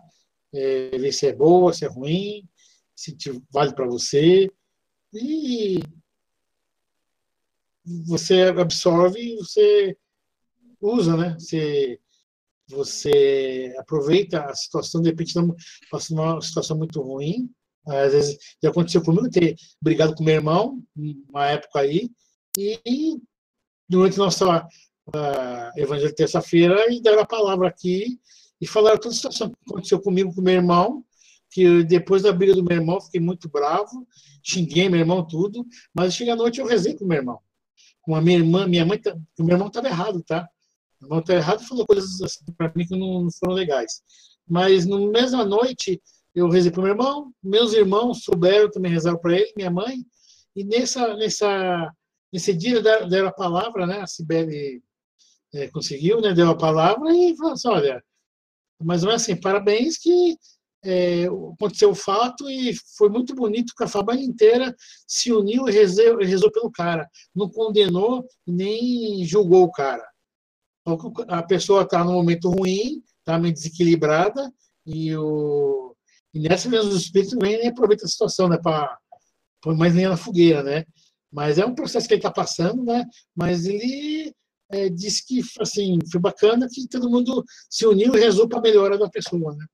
É, 0.53 0.97
ver 0.97 1.11
se 1.11 1.27
é 1.27 1.33
boa, 1.33 1.73
se 1.73 1.85
é 1.85 1.87
ruim, 1.87 2.47
se 2.95 3.15
vale 3.51 3.73
para 3.73 3.85
você 3.85 4.49
e 5.13 5.79
você 8.05 8.43
absorve 8.43 9.19
e 9.19 9.35
você 9.37 9.97
usa, 10.79 11.17
né? 11.17 11.35
Você, 11.39 11.99
você 12.67 13.75
aproveita 13.77 14.43
a 14.45 14.55
situação, 14.55 15.01
de 15.01 15.09
repente 15.09 15.33
passa 15.91 16.13
uma 16.13 16.41
situação 16.41 16.77
muito 16.77 17.01
ruim. 17.01 17.49
Às 17.85 18.13
vezes 18.13 18.37
já 18.61 18.69
aconteceu 18.69 19.03
comigo 19.03 19.29
ter 19.29 19.55
brigado 19.81 20.15
com 20.15 20.23
meu 20.23 20.35
irmão, 20.35 20.81
uma 20.95 21.47
época 21.47 21.79
aí, 21.79 22.09
e 22.57 23.17
durante 23.87 24.17
nossa 24.17 24.67
uh, 25.07 25.79
Evangelho 25.79 26.09
de 26.09 26.15
terça-feira, 26.15 26.91
e 26.91 27.01
deram 27.01 27.21
a 27.21 27.25
palavra 27.25 27.67
aqui 27.67 28.19
e 28.59 28.67
falaram 28.67 28.97
toda 28.97 29.13
a 29.13 29.15
situação 29.15 29.49
que 29.49 29.55
aconteceu 29.67 29.99
comigo 29.99 30.33
com 30.33 30.41
meu 30.41 30.53
irmão, 30.53 31.03
que 31.49 31.83
depois 31.83 32.23
da 32.23 32.31
briga 32.31 32.55
do 32.55 32.63
meu 32.63 32.77
irmão 32.77 33.01
fiquei 33.01 33.19
muito 33.19 33.49
bravo, 33.49 34.07
xinguei 34.43 34.89
meu 34.89 34.99
irmão 34.99 35.25
tudo, 35.25 35.65
mas 35.93 36.15
chega 36.15 36.33
à 36.33 36.35
noite 36.35 36.59
eu 36.59 36.65
rezei 36.65 36.95
com 36.95 37.05
meu 37.05 37.17
irmão. 37.17 37.39
Com 38.01 38.15
a 38.15 38.21
minha 38.21 38.37
irmã, 38.37 38.67
minha 38.67 38.85
mãe, 38.85 38.99
tá, 38.99 39.15
meu 39.39 39.55
irmão 39.55 39.67
estava 39.67 39.87
errado, 39.87 40.23
tá? 40.23 40.47
Meu 40.99 41.07
irmão 41.07 41.19
estava 41.19 41.39
errado 41.39 41.67
falou 41.67 41.85
coisas 41.85 42.21
assim 42.21 42.45
para 42.57 42.71
mim 42.75 42.85
que 42.85 42.97
não, 42.97 43.23
não 43.23 43.31
foram 43.31 43.53
legais. 43.53 44.01
Mas 44.47 44.85
na 44.85 44.97
mesma 44.97 45.45
noite 45.45 46.01
eu 46.33 46.49
rezei 46.49 46.71
para 46.71 46.81
meu 46.81 46.91
irmão, 46.91 47.31
meus 47.43 47.73
irmãos 47.73 48.23
souberam 48.23 48.71
também 48.71 48.91
rezar 48.91 49.17
para 49.17 49.35
ele, 49.35 49.53
minha 49.55 49.69
mãe, 49.69 50.03
e 50.55 50.63
nessa 50.63 51.15
nessa 51.15 51.93
Nesse 52.33 52.51
dia 52.51 52.81
deram 52.81 53.27
a 53.27 53.31
palavra, 53.31 53.85
né? 53.85 54.01
A 54.01 54.07
Sibeli 54.07 54.81
é, 55.53 55.67
conseguiu, 55.67 56.19
né? 56.19 56.33
Deu 56.33 56.49
a 56.49 56.57
palavra 56.57 57.15
e 57.15 57.37
falou 57.37 57.53
assim, 57.53 57.67
olha, 57.67 58.03
mas 58.81 59.03
não 59.03 59.11
é 59.11 59.15
assim, 59.15 59.35
parabéns 59.35 59.99
que 59.99 60.35
é, 60.83 61.25
aconteceu 61.25 61.91
o 61.91 61.95
fato 61.95 62.49
e 62.49 62.73
foi 62.97 63.07
muito 63.07 63.35
bonito 63.35 63.73
que 63.77 63.83
a 63.83 63.87
família 63.87 64.25
inteira 64.25 64.75
se 65.07 65.31
uniu 65.31 65.69
e 65.69 65.71
rezou, 65.71 66.17
rezou 66.17 66.51
pelo 66.51 66.71
cara. 66.71 67.07
Não 67.35 67.47
condenou 67.47 68.25
nem 68.47 69.23
julgou 69.23 69.65
o 69.65 69.71
cara. 69.71 70.03
Então, 70.81 71.13
a 71.27 71.43
pessoa 71.43 71.83
está 71.83 72.03
num 72.03 72.13
momento 72.13 72.49
ruim, 72.49 73.03
está 73.19 73.37
meio 73.37 73.53
desequilibrada 73.53 74.51
e, 74.85 75.15
o, 75.15 75.95
e 76.33 76.39
nessa 76.39 76.67
mesmo 76.67 76.91
espírito 76.93 77.37
vem 77.39 77.63
e 77.63 77.67
aproveita 77.67 78.05
a 78.05 78.09
situação, 78.09 78.49
né? 78.49 78.57
Para 78.57 78.97
pôr 79.61 79.77
mais 79.77 79.93
lenha 79.93 80.09
na 80.09 80.17
fogueira, 80.17 80.63
né? 80.63 80.83
Mas 81.33 81.57
é 81.57 81.65
um 81.65 81.73
processo 81.73 82.07
que 82.07 82.13
ele 82.13 82.19
está 82.19 82.31
passando, 82.31 82.83
né? 82.83 83.03
Mas 83.35 83.65
ele 83.65 84.31
é, 84.69 84.87
disse 84.87 85.25
que 85.25 85.41
assim, 85.59 85.97
foi 86.11 86.21
bacana 86.21 86.67
que 86.71 86.87
todo 86.87 87.09
mundo 87.09 87.43
se 87.67 87.87
uniu 87.87 88.15
e 88.15 88.19
rezou 88.19 88.47
para 88.47 88.59
a 88.59 88.61
melhora 88.61 88.99
da 88.99 89.09
pessoa, 89.09 89.55
né? 89.55 89.65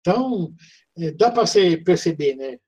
Então, 0.00 0.54
é, 0.96 1.10
dá 1.10 1.32
para 1.32 1.44
você 1.44 1.76
perceber, 1.76 2.36
né? 2.36 2.58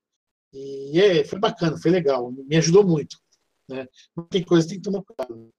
E 0.53 1.01
é, 1.01 1.25
foi 1.25 1.39
bacana, 1.39 1.79
foi 1.81 1.93
legal, 1.93 2.33
me 2.33 2.57
ajudou 2.57 2.85
muito. 2.85 3.17
Né? 3.69 3.87
Tem 4.29 4.45
coisa 4.45 4.67
que 4.67 4.75
tem 4.75 4.83
que 4.83 4.91
tomar 4.91 5.03
cuidado. 5.05 5.51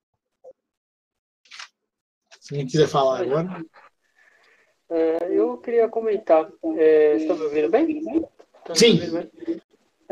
Se 2.41 2.53
alguém 2.53 2.67
quiser 2.67 2.87
falar 2.87 3.21
agora. 3.21 3.65
É, 4.89 5.31
eu 5.31 5.57
queria 5.57 5.87
comentar. 5.87 6.51
É, 6.77 7.15
está 7.15 7.33
me 7.33 7.43
ouvindo 7.43 7.69
bem? 7.69 8.21
Tá 8.65 8.75
Sim. 8.75 8.99
Ouvindo 8.99 9.13
bem? 9.13 9.61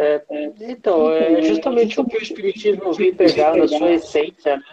É, 0.02 0.24
então, 0.62 1.12
é 1.12 1.44
justamente 1.44 2.02
o 2.02 2.06
que 2.06 2.18
o 2.18 2.24
Espiritismo 2.24 2.92
vem 2.92 3.14
pegar 3.14 3.56
na 3.56 3.68
sua 3.68 3.92
essência, 3.92 4.58
né? 4.58 4.64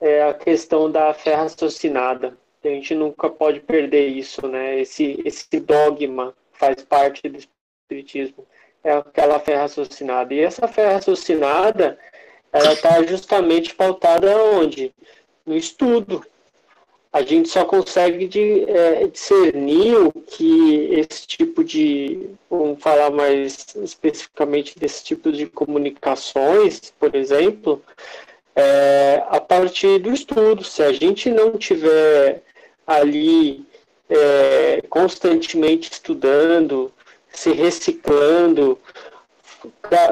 É 0.00 0.22
a 0.22 0.34
questão 0.34 0.88
da 0.88 1.12
fé 1.12 1.34
raciocinada. 1.34 2.38
A 2.62 2.68
gente 2.68 2.94
nunca 2.94 3.28
pode 3.28 3.58
perder 3.58 4.06
isso, 4.06 4.46
né? 4.46 4.78
Esse, 4.80 5.20
esse 5.24 5.58
dogma 5.58 6.32
faz 6.52 6.80
parte 6.84 7.28
do 7.28 7.38
Espiritismo. 7.38 8.46
É 8.84 8.92
aquela 8.92 9.40
fé 9.40 9.56
raciocinada. 9.56 10.32
E 10.32 10.38
essa 10.38 10.68
fé 10.68 10.92
raciocinada, 10.92 11.98
ela 12.52 12.72
está 12.72 13.02
justamente 13.02 13.74
pautada 13.74 14.36
onde? 14.36 14.94
No 15.44 15.56
estudo, 15.56 16.24
a 17.16 17.22
gente 17.22 17.48
só 17.48 17.64
consegue 17.64 18.28
de, 18.28 18.70
é, 18.70 19.06
discernir 19.06 19.96
o 19.96 20.12
que 20.12 20.90
esse 20.92 21.26
tipo 21.26 21.64
de, 21.64 22.28
vamos 22.50 22.78
falar 22.82 23.10
mais 23.10 23.74
especificamente 23.76 24.78
desse 24.78 25.02
tipo 25.02 25.32
de 25.32 25.46
comunicações, 25.46 26.92
por 27.00 27.14
exemplo, 27.14 27.82
é, 28.54 29.22
a 29.30 29.40
partir 29.40 29.98
do 29.98 30.12
estudo. 30.12 30.62
Se 30.62 30.82
a 30.82 30.92
gente 30.92 31.30
não 31.30 31.56
tiver 31.56 32.42
ali 32.86 33.64
é, 34.10 34.82
constantemente 34.90 35.90
estudando, 35.90 36.92
se 37.30 37.50
reciclando, 37.50 38.78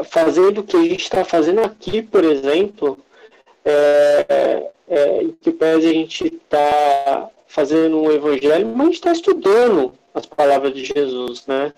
fazendo 0.09 0.63
o 0.63 0.65
que 0.65 0.79
a 0.79 0.83
gente 0.83 1.03
está 1.03 1.23
fazendo 1.23 1.61
aqui, 1.61 2.01
por 2.01 2.25
exemplo, 2.25 2.99
é, 3.63 4.71
é, 4.89 5.23
em 5.23 5.33
que 5.33 5.51
pese 5.51 5.89
a 5.89 5.93
gente 5.93 6.27
está 6.27 7.31
fazendo 7.47 8.01
um 8.01 8.11
evangelho, 8.11 8.67
mas 8.67 8.81
a 8.81 8.85
gente 8.85 8.95
está 8.95 9.13
estudando 9.13 9.95
as 10.13 10.27
palavras 10.27 10.75
de 10.75 10.85
Jesus, 10.85 11.47
né? 11.47 11.73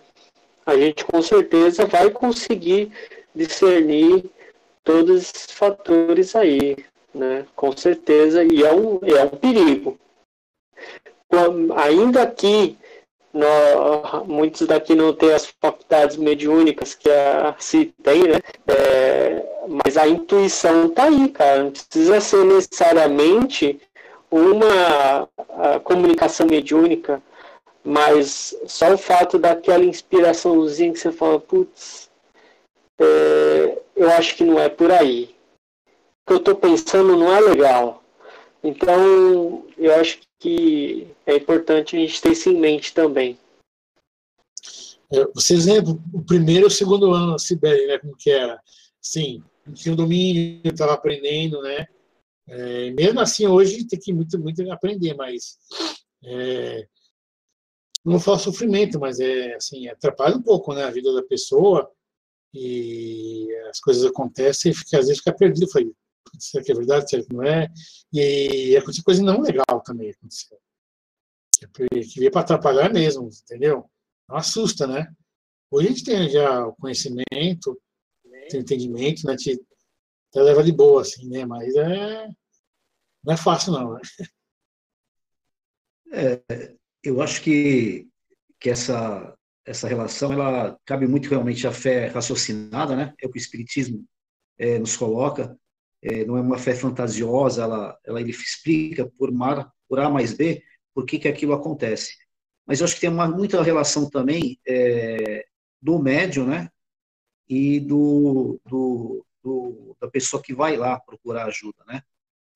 A 0.64 0.76
gente 0.76 1.04
com 1.04 1.22
certeza 1.22 1.86
vai 1.86 2.10
conseguir 2.10 2.90
discernir 3.34 4.24
todos 4.82 5.22
esses 5.22 5.52
fatores 5.52 6.34
aí, 6.34 6.76
né? 7.14 7.46
Com 7.54 7.76
certeza, 7.76 8.42
e 8.42 8.62
é 8.62 8.72
um, 8.72 8.98
é 9.02 9.24
um 9.24 9.36
perigo. 9.36 9.98
Ainda 11.76 12.26
que 12.26 12.76
nós, 13.36 14.26
muitos 14.26 14.66
daqui 14.66 14.94
não 14.94 15.12
têm 15.12 15.32
as 15.32 15.46
faculdades 15.60 16.16
mediúnicas 16.16 16.94
que 16.94 17.10
a 17.10 17.54
CI 17.58 17.94
tem, 18.02 18.22
né? 18.24 18.38
É, 18.66 19.44
mas 19.68 19.96
a 19.96 20.08
intuição 20.08 20.88
tá 20.88 21.04
aí, 21.04 21.28
cara. 21.28 21.64
Não 21.64 21.70
precisa 21.70 22.20
ser 22.20 22.44
necessariamente 22.44 23.80
uma 24.30 25.28
comunicação 25.84 26.46
mediúnica, 26.46 27.22
mas 27.84 28.56
só 28.66 28.94
o 28.94 28.98
fato 28.98 29.38
daquela 29.38 29.84
inspiraçãozinha 29.84 30.92
que 30.92 30.98
você 30.98 31.12
fala, 31.12 31.38
putz, 31.38 32.10
é, 32.98 33.78
eu 33.94 34.10
acho 34.10 34.36
que 34.36 34.44
não 34.44 34.58
é 34.58 34.68
por 34.68 34.90
aí. 34.90 35.34
O 36.24 36.28
que 36.28 36.32
eu 36.32 36.36
estou 36.38 36.56
pensando 36.56 37.16
não 37.16 37.34
é 37.34 37.40
legal. 37.40 38.02
Então, 38.64 39.64
eu 39.78 39.94
acho 39.94 40.18
que 40.38 41.08
é 41.26 41.36
importante 41.36 41.96
a 41.96 41.98
gente 41.98 42.20
ter 42.20 42.32
isso 42.32 42.48
em 42.50 42.58
mente 42.58 42.92
também. 42.92 43.38
É, 45.12 45.24
vocês 45.34 45.66
lembram 45.66 46.02
o 46.12 46.22
primeiro 46.22 46.66
e 46.66 46.68
o 46.68 46.70
segundo 46.70 47.12
ano 47.12 47.32
na 47.32 47.38
Sibéria, 47.38 47.86
né? 47.86 47.98
Como 47.98 48.16
que 48.16 48.30
era? 48.30 48.60
Sim, 49.00 49.42
tinha 49.74 49.92
o 49.92 49.96
domínio, 49.96 50.60
estava 50.64 50.94
aprendendo, 50.94 51.62
né? 51.62 51.86
É, 52.48 52.90
mesmo 52.90 53.20
assim, 53.20 53.46
hoje 53.46 53.86
tem 53.86 53.98
que 53.98 54.12
muito, 54.12 54.38
muito 54.38 54.70
aprender, 54.70 55.14
mas 55.14 55.58
é, 56.24 56.86
não 58.04 58.20
fala 58.20 58.38
sofrimento, 58.38 59.00
mas 59.00 59.18
é 59.18 59.54
assim, 59.54 59.88
atrapalha 59.88 60.36
um 60.36 60.42
pouco 60.42 60.72
né, 60.72 60.84
a 60.84 60.90
vida 60.90 61.12
da 61.12 61.22
pessoa 61.24 61.90
e 62.54 63.48
as 63.68 63.80
coisas 63.80 64.04
acontecem 64.04 64.70
e 64.70 64.74
fica, 64.74 64.98
às 64.98 65.06
vezes 65.06 65.18
fica 65.18 65.32
perdido. 65.32 65.68
Falei, 65.68 65.92
será 66.38 66.64
que 66.64 66.72
é 66.72 66.74
verdade, 66.74 67.10
será 67.10 67.24
que 67.24 67.34
não 67.34 67.42
é? 67.42 67.68
E 68.12 68.76
aconteceu 68.76 69.04
coisa 69.04 69.22
não 69.22 69.40
legal 69.40 69.65
também. 69.86 70.10
Aconteceu. 70.10 70.58
Que 71.72 72.20
veio 72.20 72.30
para 72.30 72.42
atrapalhar 72.42 72.92
mesmo, 72.92 73.28
entendeu? 73.42 73.88
Não 74.28 74.36
assusta, 74.36 74.86
né? 74.86 75.06
Hoje 75.70 75.86
a 75.86 75.90
gente 75.90 76.04
tem 76.04 76.28
já 76.28 76.66
o 76.66 76.74
conhecimento, 76.74 77.80
tem 78.50 78.60
o 78.60 78.62
entendimento, 78.62 79.26
né? 79.26 79.36
Te, 79.36 79.56
te 79.56 80.40
leva 80.40 80.62
de 80.62 80.72
boa, 80.72 81.02
assim, 81.02 81.28
né? 81.28 81.44
Mas 81.44 81.74
é, 81.74 82.28
não 83.24 83.34
é 83.34 83.36
fácil, 83.36 83.72
não. 83.72 83.94
Né? 83.94 84.00
É, 86.12 86.74
eu 87.02 87.20
acho 87.22 87.42
que, 87.42 88.08
que 88.60 88.70
essa, 88.70 89.36
essa 89.64 89.88
relação 89.88 90.32
ela 90.32 90.78
cabe 90.84 91.06
muito 91.06 91.28
realmente 91.28 91.66
à 91.66 91.72
fé 91.72 92.06
raciocinada, 92.06 92.94
né? 92.94 93.14
É 93.20 93.26
o 93.26 93.30
que 93.30 93.38
o 93.38 93.40
Espiritismo 93.40 94.04
é, 94.58 94.78
nos 94.78 94.96
coloca. 94.96 95.58
É, 96.02 96.24
não 96.24 96.36
é 96.36 96.40
uma 96.40 96.58
fé 96.58 96.74
fantasiosa, 96.74 97.62
ela, 97.62 97.98
ela 98.04 98.20
ele 98.20 98.30
explica 98.30 99.10
por, 99.18 99.32
mar, 99.32 99.72
por 99.88 100.00
A 100.00 100.08
mais 100.10 100.32
B 100.32 100.62
por 100.94 101.04
que, 101.04 101.18
que 101.18 101.28
aquilo 101.28 101.52
acontece. 101.52 102.16
Mas 102.66 102.80
eu 102.80 102.84
acho 102.84 102.94
que 102.94 103.02
tem 103.02 103.10
uma, 103.10 103.28
muita 103.28 103.62
relação 103.62 104.08
também 104.10 104.58
é, 104.66 105.46
do 105.80 105.98
médium, 105.98 106.46
né? 106.46 106.70
E 107.48 107.78
do, 107.80 108.60
do, 108.64 109.24
do, 109.42 109.96
da 110.00 110.08
pessoa 110.08 110.42
que 110.42 110.54
vai 110.54 110.76
lá 110.76 110.98
procurar 110.98 111.46
ajuda, 111.46 111.84
né? 111.86 112.02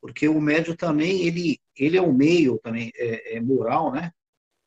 Porque 0.00 0.26
o 0.26 0.40
médium 0.40 0.74
também, 0.74 1.26
ele, 1.26 1.60
ele 1.76 1.96
é 1.96 2.02
um 2.02 2.12
meio 2.12 2.58
também 2.58 2.90
é, 2.96 3.36
é 3.36 3.40
moral, 3.40 3.92
né? 3.92 4.12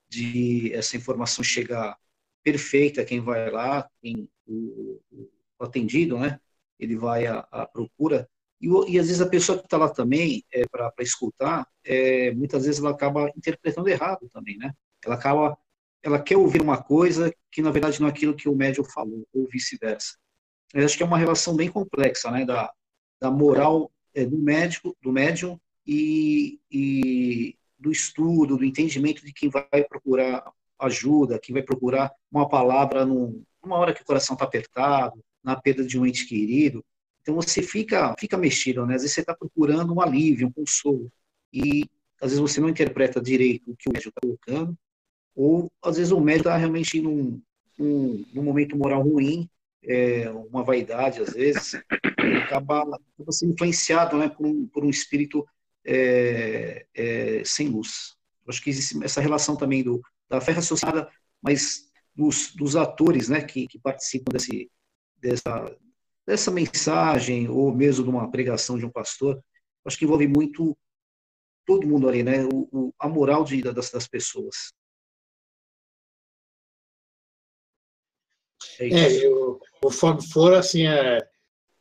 De 0.08 0.72
essa 0.74 0.96
informação 0.96 1.44
chegar 1.44 1.98
perfeita 2.44 3.06
quem 3.06 3.20
vai 3.20 3.50
lá, 3.50 3.90
quem, 4.02 4.30
o, 4.46 5.02
o 5.58 5.64
atendido, 5.64 6.20
né? 6.20 6.40
Ele 6.80 6.96
vai 6.96 7.26
à, 7.26 7.40
à 7.52 7.66
procura. 7.66 8.30
E, 8.64 8.94
e, 8.94 8.98
às 8.98 9.08
vezes 9.08 9.20
a 9.20 9.28
pessoa 9.28 9.58
que 9.58 9.66
está 9.66 9.76
lá 9.76 9.90
também, 9.90 10.42
é, 10.54 10.66
para 10.66 10.94
escutar, 11.00 11.68
é, 11.84 12.32
muitas 12.32 12.66
vezes 12.66 12.80
ela 12.80 12.92
acaba 12.92 13.30
interpretando 13.36 13.90
errado 13.90 14.30
também, 14.32 14.58
né? 14.58 14.74
Ela 15.04 15.16
acaba, 15.16 15.58
ela 16.02 16.18
quer 16.18 16.38
ouvir 16.38 16.62
uma 16.62 16.82
coisa 16.82 17.34
que 17.52 17.62
na 17.62 17.72
verdade 17.72 18.00
não 18.00 18.08
é 18.08 18.12
aquilo 18.12 18.34
que 18.34 18.48
o 18.48 18.56
médium 18.56 18.86
falou, 18.86 19.28
ou 19.34 19.50
vice-versa. 19.50 20.16
Eu 20.74 20.86
acho 20.86 20.96
que 20.96 21.04
é 21.04 21.06
uma 21.06 21.18
relação 21.18 21.58
bem 21.58 21.70
complexa, 21.70 22.32
né? 22.32 22.46
Da, 22.46 22.72
da 23.22 23.30
moral 23.30 23.92
é, 24.14 24.26
do 24.26 24.38
médico, 24.38 24.96
do 25.02 25.12
médium 25.12 25.60
e, 25.86 26.58
e 26.72 27.58
do 27.78 27.92
estudo, 27.92 28.56
do 28.56 28.64
entendimento 28.64 29.26
de 29.26 29.34
quem 29.34 29.50
vai 29.50 29.84
procurar 29.84 30.50
ajuda, 30.80 31.38
que 31.38 31.52
vai 31.52 31.62
procurar 31.62 32.14
uma 32.32 32.48
palavra 32.48 33.06
num, 33.06 33.44
numa 33.62 33.78
hora 33.78 33.94
que 33.94 34.02
o 34.02 34.06
coração 34.06 34.36
está 34.36 34.46
apertado, 34.46 35.22
na 35.44 35.60
perda 35.60 35.84
de 35.84 36.00
um 36.00 36.06
ente 36.06 36.26
querido. 36.26 36.84
Então 37.24 37.36
você 37.36 37.62
fica, 37.62 38.14
fica 38.20 38.38
mexido, 38.38 38.86
né? 38.86 38.96
Às 38.96 39.02
vezes 39.02 39.16
você 39.16 39.22
está 39.22 39.34
procurando 39.34 39.94
um 39.94 40.02
alívio, 40.02 40.48
um 40.48 40.52
consolo. 40.52 41.10
E 41.52 41.86
às 42.22 42.32
vezes 42.32 42.40
você 42.40 42.60
não 42.60 42.70
interpreta 42.70 43.22
direito 43.22 43.72
o 43.72 43.76
que 43.76 43.90
o 43.90 43.94
médico 43.94 44.10
está 44.10 44.22
colocando, 44.22 44.78
ou 45.36 45.72
às 45.82 45.98
vezes 45.98 46.12
o 46.12 46.20
médico 46.20 46.50
está 46.50 46.58
realmente 46.58 47.02
num, 47.02 47.42
num, 47.78 48.26
num, 48.34 48.44
momento 48.44 48.78
moral 48.78 49.02
ruim, 49.02 49.50
é, 49.84 50.30
uma 50.30 50.64
vaidade, 50.64 51.22
às 51.22 51.34
vezes, 51.34 51.76
acaba, 52.44 52.82
acaba 52.82 53.32
sendo 53.32 53.54
influenciado 53.54 54.18
né, 54.18 54.30
por, 54.30 54.46
um, 54.46 54.68
por 54.68 54.86
um 54.86 54.90
espírito 54.90 55.46
é, 55.86 56.86
é, 56.94 57.42
sem 57.46 57.70
luz. 57.70 58.16
Eu 58.46 58.50
acho 58.50 58.62
que 58.62 58.70
existe 58.70 59.02
essa 59.04 59.22
relação 59.22 59.56
também 59.56 59.82
do, 59.84 60.02
da 60.30 60.42
fé 60.42 60.52
raciocinada, 60.52 61.10
mas 61.42 61.90
dos, 62.16 62.54
dos 62.54 62.76
atores 62.76 63.30
né, 63.30 63.42
que, 63.42 63.68
que 63.68 63.80
participam 63.80 64.32
desse, 64.32 64.70
dessa, 65.18 65.76
dessa 66.26 66.52
mensagem, 66.52 67.50
ou 67.50 67.74
mesmo 67.74 68.04
de 68.04 68.10
uma 68.10 68.30
pregação 68.30 68.78
de 68.78 68.86
um 68.86 68.90
pastor, 68.90 69.44
acho 69.86 69.98
que 69.98 70.06
envolve 70.06 70.28
muito 70.28 70.78
todo 71.66 71.88
mundo 71.88 72.08
ali, 72.08 72.24
né? 72.24 72.46
O, 72.46 72.68
o 72.72 72.94
a 73.00 73.08
moral 73.08 73.44
de, 73.44 73.62
das, 73.62 73.92
das 73.92 74.08
pessoas. 74.08 74.74
É, 78.80 79.24
é 79.24 79.30
o, 79.30 79.60
o 79.84 79.92
for 79.92 80.54
assim, 80.54 80.88
é, 80.88 81.18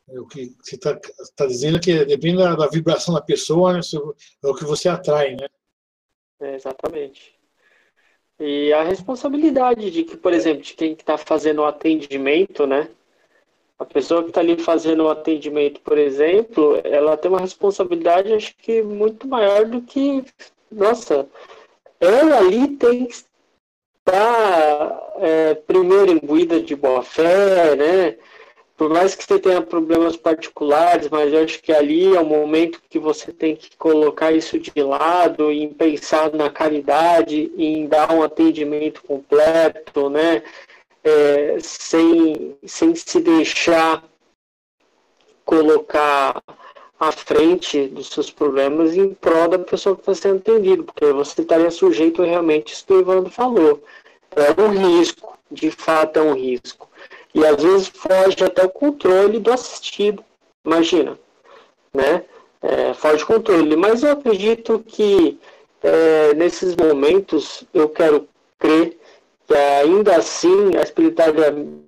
é 0.09 0.19
o 0.19 0.27
que 0.27 0.55
você 0.61 0.75
está 0.75 0.99
tá 1.35 1.45
dizendo 1.45 1.79
que 1.79 2.05
depende 2.05 2.37
da, 2.37 2.55
da, 2.55 2.67
vibração 2.67 3.13
da 3.13 3.21
pessoa, 3.21 3.73
né? 3.73 3.79
É 4.43 4.47
o 4.47 4.55
que 4.55 4.65
você 4.65 4.89
atrai, 4.89 5.35
né? 5.35 5.47
É, 6.39 6.55
exatamente. 6.55 7.33
E 8.39 8.73
a 8.73 8.83
responsabilidade 8.83 9.89
de 9.89 10.03
que, 10.03 10.17
por 10.17 10.33
exemplo, 10.33 10.61
de 10.61 10.73
quem 10.73 10.93
está 10.93 11.17
fazendo 11.17 11.59
o 11.59 11.65
atendimento, 11.65 12.67
né? 12.67 12.89
A 13.83 13.85
pessoa 13.85 14.23
que 14.23 14.29
está 14.29 14.39
ali 14.39 14.57
fazendo 14.57 15.03
o 15.03 15.09
atendimento, 15.09 15.81
por 15.81 15.97
exemplo, 15.97 16.79
ela 16.85 17.17
tem 17.17 17.29
uma 17.29 17.41
responsabilidade, 17.41 18.31
acho 18.31 18.55
que 18.55 18.81
muito 18.81 19.27
maior 19.27 19.65
do 19.65 19.81
que, 19.81 20.23
nossa, 20.71 21.27
ela 21.99 22.37
ali 22.37 22.69
tem 22.77 23.07
que 23.07 23.15
estar 23.99 25.13
é, 25.17 25.55
primeiro 25.55 26.13
imbuída 26.13 26.61
de 26.61 26.77
boa 26.77 27.03
fé, 27.03 27.75
né? 27.75 28.17
por 28.77 28.89
mais 28.89 29.15
que 29.15 29.23
você 29.23 29.37
tenha 29.37 29.61
problemas 29.61 30.15
particulares, 30.15 31.09
mas 31.09 31.31
eu 31.31 31.43
acho 31.43 31.61
que 31.61 31.71
ali 31.71 32.15
é 32.15 32.19
o 32.19 32.25
momento 32.25 32.81
que 32.89 32.97
você 32.97 33.31
tem 33.31 33.55
que 33.55 33.75
colocar 33.77 34.31
isso 34.31 34.57
de 34.57 34.71
lado 34.81 35.51
e 35.51 35.67
pensar 35.67 36.31
na 36.31 36.49
caridade, 36.49 37.51
em 37.57 37.85
dar 37.85 38.11
um 38.13 38.23
atendimento 38.23 39.03
completo, 39.03 40.09
né? 40.09 40.41
É, 41.03 41.57
sem, 41.59 42.57
sem 42.65 42.95
se 42.95 43.19
deixar 43.19 44.03
colocar 45.43 46.41
à 46.97 47.11
frente 47.11 47.87
dos 47.89 48.07
seus 48.07 48.31
problemas 48.31 48.95
em 48.95 49.13
prol 49.13 49.49
da 49.49 49.59
pessoa 49.59 49.95
que 49.95 50.01
está 50.01 50.15
sendo 50.15 50.37
atendida, 50.37 50.83
porque 50.83 51.05
você 51.11 51.41
estaria 51.41 51.69
sujeito 51.69 52.23
realmente 52.23 52.73
isso 52.73 52.85
que 52.85 52.93
o 52.93 53.01
Evandro 53.01 53.29
falou. 53.29 53.83
É 54.35 54.61
um 54.61 54.69
risco, 54.69 55.37
de 55.51 55.69
fato 55.69 56.17
é 56.17 56.21
um 56.21 56.33
risco 56.33 56.87
e 57.33 57.45
às 57.45 57.61
vezes 57.61 57.87
foge 57.87 58.43
até 58.43 58.63
o 58.63 58.69
controle 58.69 59.39
do 59.39 59.51
assistido, 59.51 60.23
imagina, 60.63 61.17
né? 61.93 62.23
É, 62.61 62.93
foge 62.93 63.25
controle. 63.25 63.75
Mas 63.75 64.03
eu 64.03 64.11
acredito 64.11 64.79
que 64.79 65.39
é, 65.81 66.33
nesses 66.35 66.75
momentos 66.75 67.63
eu 67.73 67.89
quero 67.89 68.27
crer 68.59 68.97
que 69.47 69.53
ainda 69.53 70.17
assim 70.17 70.75
a 70.77 70.81
espiritualidade 70.81 71.83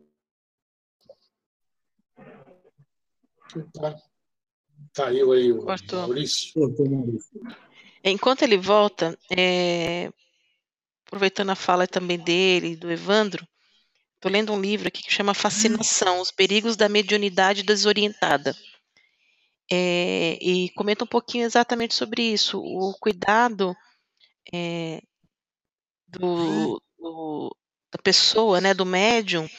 Caiu 4.94 5.32
aí 5.32 5.52
o 5.52 5.64
Cortou. 5.64 6.00
Maurício. 6.00 6.52
Enquanto 8.04 8.42
ele 8.44 8.58
volta, 8.58 9.18
é, 9.30 10.10
aproveitando 11.06 11.50
a 11.50 11.56
fala 11.56 11.88
também 11.88 12.18
dele, 12.20 12.76
do 12.76 12.92
Evandro, 12.92 13.46
Estou 14.26 14.34
lendo 14.34 14.54
um 14.54 14.60
livro 14.60 14.88
aqui 14.88 15.04
que 15.04 15.14
chama 15.14 15.36
Fascinação: 15.36 16.20
Os 16.20 16.32
Perigos 16.32 16.76
da 16.76 16.90
Mediunidade 16.90 17.62
Desorientada. 17.62 18.56
É, 19.72 20.40
e 20.42 20.70
comenta 20.72 21.04
um 21.04 21.08
pouquinho 21.08 21.46
exatamente 21.46 21.94
sobre 21.94 22.24
isso, 22.24 22.60
o 22.60 22.92
cuidado 23.00 23.76
é, 24.52 25.00
do, 26.08 26.82
do, 26.98 27.56
da 27.92 28.02
pessoa, 28.02 28.60
né, 28.62 28.74
do 28.74 28.86
médium, 28.86 29.50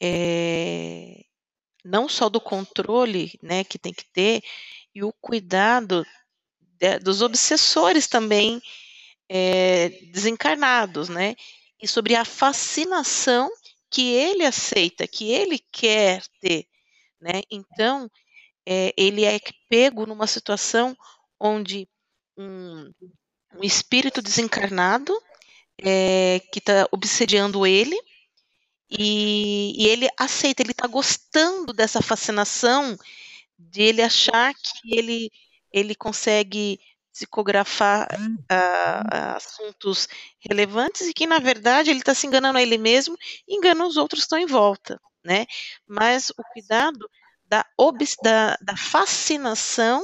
é, 0.00 1.24
não 1.84 2.08
só 2.08 2.28
do 2.28 2.40
controle 2.40 3.38
né, 3.42 3.64
que 3.64 3.78
tem 3.78 3.92
que 3.92 4.04
ter, 4.12 4.42
e 4.94 5.02
o 5.02 5.12
cuidado 5.20 6.06
de, 6.78 6.98
dos 6.98 7.22
obsessores 7.22 8.06
também 8.06 8.60
é, 9.28 9.88
desencarnados, 10.12 11.08
né, 11.08 11.36
e 11.80 11.88
sobre 11.88 12.14
a 12.14 12.24
fascinação 12.24 13.50
que 13.90 14.12
ele 14.12 14.44
aceita, 14.44 15.06
que 15.06 15.30
ele 15.32 15.58
quer 15.72 16.22
ter, 16.40 16.66
né? 17.20 17.42
Então, 17.50 18.08
é, 18.64 18.94
ele 18.96 19.24
é 19.24 19.38
pego 19.68 20.06
numa 20.06 20.26
situação 20.26 20.96
onde 21.40 21.88
um, 22.36 22.92
um 23.56 23.64
espírito 23.64 24.22
desencarnado 24.22 25.12
é, 25.82 26.40
que 26.52 26.58
está 26.58 26.86
obsediando 26.92 27.66
ele 27.66 27.96
e, 28.90 29.74
e, 29.76 29.86
ele 29.88 30.08
aceita, 30.18 30.62
ele 30.62 30.72
está 30.72 30.86
gostando 30.86 31.72
dessa 31.72 32.02
fascinação 32.02 32.98
de 33.58 33.82
ele 33.82 34.02
achar 34.02 34.52
que 34.54 34.96
ele 34.96 35.30
ele 35.72 35.94
consegue 35.94 36.80
psicografar 37.12 38.08
uh, 38.12 39.36
assuntos 39.36 40.08
relevantes 40.40 41.02
e 41.02 41.12
que, 41.12 41.26
na 41.26 41.38
verdade, 41.38 41.90
ele 41.90 41.98
está 42.00 42.14
se 42.14 42.26
enganando 42.26 42.58
a 42.58 42.62
ele 42.62 42.78
mesmo 42.78 43.16
e 43.46 43.56
engana 43.56 43.86
os 43.86 43.96
outros 43.96 44.22
que 44.22 44.26
estão 44.26 44.38
em 44.38 44.46
volta, 44.46 45.00
né? 45.24 45.46
Mas 45.86 46.30
o 46.30 46.42
cuidado 46.52 47.08
da, 47.46 47.64
da, 48.22 48.56
da 48.60 48.76
fascinação 48.76 50.02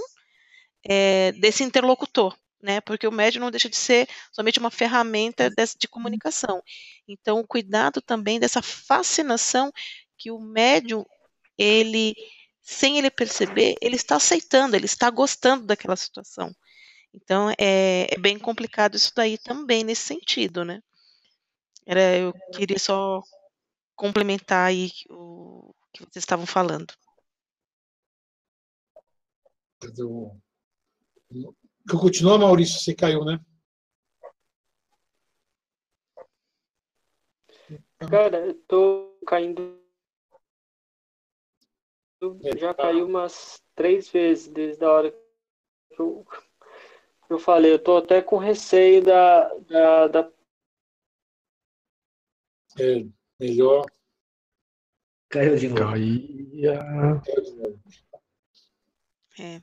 é, 0.85 1.33
desse 1.33 1.63
interlocutor, 1.63 2.37
né? 2.67 2.81
Porque 2.81 3.07
o 3.07 3.13
médium 3.13 3.43
não 3.43 3.51
deixa 3.51 3.69
de 3.71 3.77
ser 3.77 4.09
somente 4.33 4.59
uma 4.59 4.71
ferramenta 4.71 5.49
de, 5.49 5.65
de 5.79 5.89
comunicação. 5.89 6.61
Então, 7.09 7.39
o 7.39 7.47
cuidado 7.47 8.03
também 8.03 8.41
dessa 8.41 8.61
fascinação 8.61 9.73
que 10.19 10.31
o 10.33 10.41
médium 10.41 11.05
ele, 11.57 12.15
sem 12.61 12.99
ele 12.99 13.11
perceber, 13.11 13.77
ele 13.81 13.97
está 13.97 14.17
aceitando, 14.17 14.75
ele 14.75 14.87
está 14.87 15.09
gostando 15.11 15.65
daquela 15.65 15.97
situação. 15.97 16.53
Então 17.15 17.51
é, 17.59 18.13
é 18.13 18.19
bem 18.19 18.39
complicado 18.39 18.95
isso 18.95 19.13
daí 19.17 19.39
também 19.39 19.83
nesse 19.83 20.03
sentido, 20.03 20.65
né? 20.65 20.83
Era, 21.87 22.19
eu 22.19 22.35
queria 22.53 22.79
só 22.79 23.23
complementar 23.95 24.67
aí 24.69 24.91
o 25.09 25.73
que 25.93 26.03
vocês 26.03 26.23
estavam 26.23 26.45
falando. 26.45 26.93
Continua, 31.91 32.37
Maurício, 32.37 32.81
você 32.81 32.95
caiu, 32.95 33.25
né? 33.25 33.41
Cara, 38.11 38.47
eu 38.47 38.55
tô 38.67 39.17
caindo. 39.27 39.81
É, 42.43 42.57
já 42.59 42.75
tá. 42.75 42.85
caiu 42.85 43.07
umas 43.07 43.63
três 43.75 44.09
vezes 44.09 44.49
desde 44.49 44.85
a 44.85 44.91
hora 44.91 45.11
que 45.11 46.01
eu, 46.01 46.27
eu 47.31 47.39
falei. 47.39 47.73
Eu 47.73 47.79
tô 47.79 47.99
até 47.99 48.21
com 48.21 48.37
receio 48.37 49.03
da. 49.03 49.49
da, 49.61 50.09
da... 50.09 50.33
É, 52.79 53.07
melhor. 53.39 53.87
Caiu 55.29 55.57
de 55.57 55.69
novo. 55.69 55.81
Caía. 55.81 56.81
É, 59.39 59.61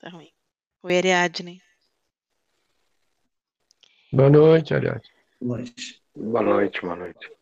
tá 0.00 0.08
ruim. 0.10 0.37
O 0.88 0.90
Ariadne. 0.90 1.60
Boa 4.10 4.30
noite, 4.30 4.72
Ariadne. 4.72 5.10
Boa 5.38 5.58
noite. 5.58 6.02
Boa 6.16 6.42
noite, 6.42 6.80
boa 6.80 6.96
noite. 6.96 7.32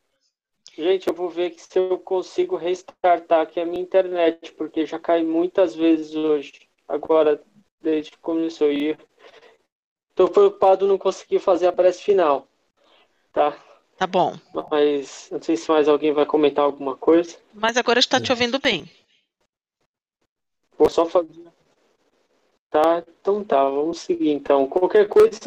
Gente, 0.76 1.06
eu 1.06 1.14
vou 1.14 1.30
ver 1.30 1.54
se 1.56 1.78
eu 1.78 1.96
consigo 1.96 2.56
restartar 2.56 3.42
aqui 3.42 3.60
a 3.60 3.64
minha 3.64 3.80
internet, 3.80 4.50
porque 4.54 4.84
já 4.84 4.98
cai 4.98 5.22
muitas 5.22 5.76
vezes 5.76 6.12
hoje. 6.16 6.68
Agora, 6.88 7.40
desde 7.80 8.10
que 8.10 8.18
começou 8.18 8.66
a 8.66 8.72
ir. 8.72 8.98
Estou 10.10 10.28
preocupado 10.28 10.88
não 10.88 10.98
conseguir 10.98 11.38
fazer 11.38 11.68
a 11.68 11.72
prece 11.72 12.02
final. 12.02 12.48
Tá? 13.32 13.56
Tá 13.96 14.08
bom. 14.08 14.34
Mas 14.72 15.28
não 15.30 15.40
sei 15.40 15.56
se 15.56 15.70
mais 15.70 15.86
alguém 15.86 16.12
vai 16.12 16.26
comentar 16.26 16.64
alguma 16.64 16.96
coisa. 16.96 17.38
Mas 17.54 17.76
agora 17.76 18.00
está 18.00 18.20
te 18.20 18.32
ouvindo 18.32 18.58
bem. 18.58 18.90
Vou 20.76 20.90
só 20.90 21.06
fazer. 21.06 21.55
Tá, 22.70 23.02
então 23.20 23.44
tá, 23.44 23.62
vamos 23.64 24.00
seguir 24.00 24.30
então. 24.30 24.68
Qualquer 24.68 25.08
coisa, 25.08 25.38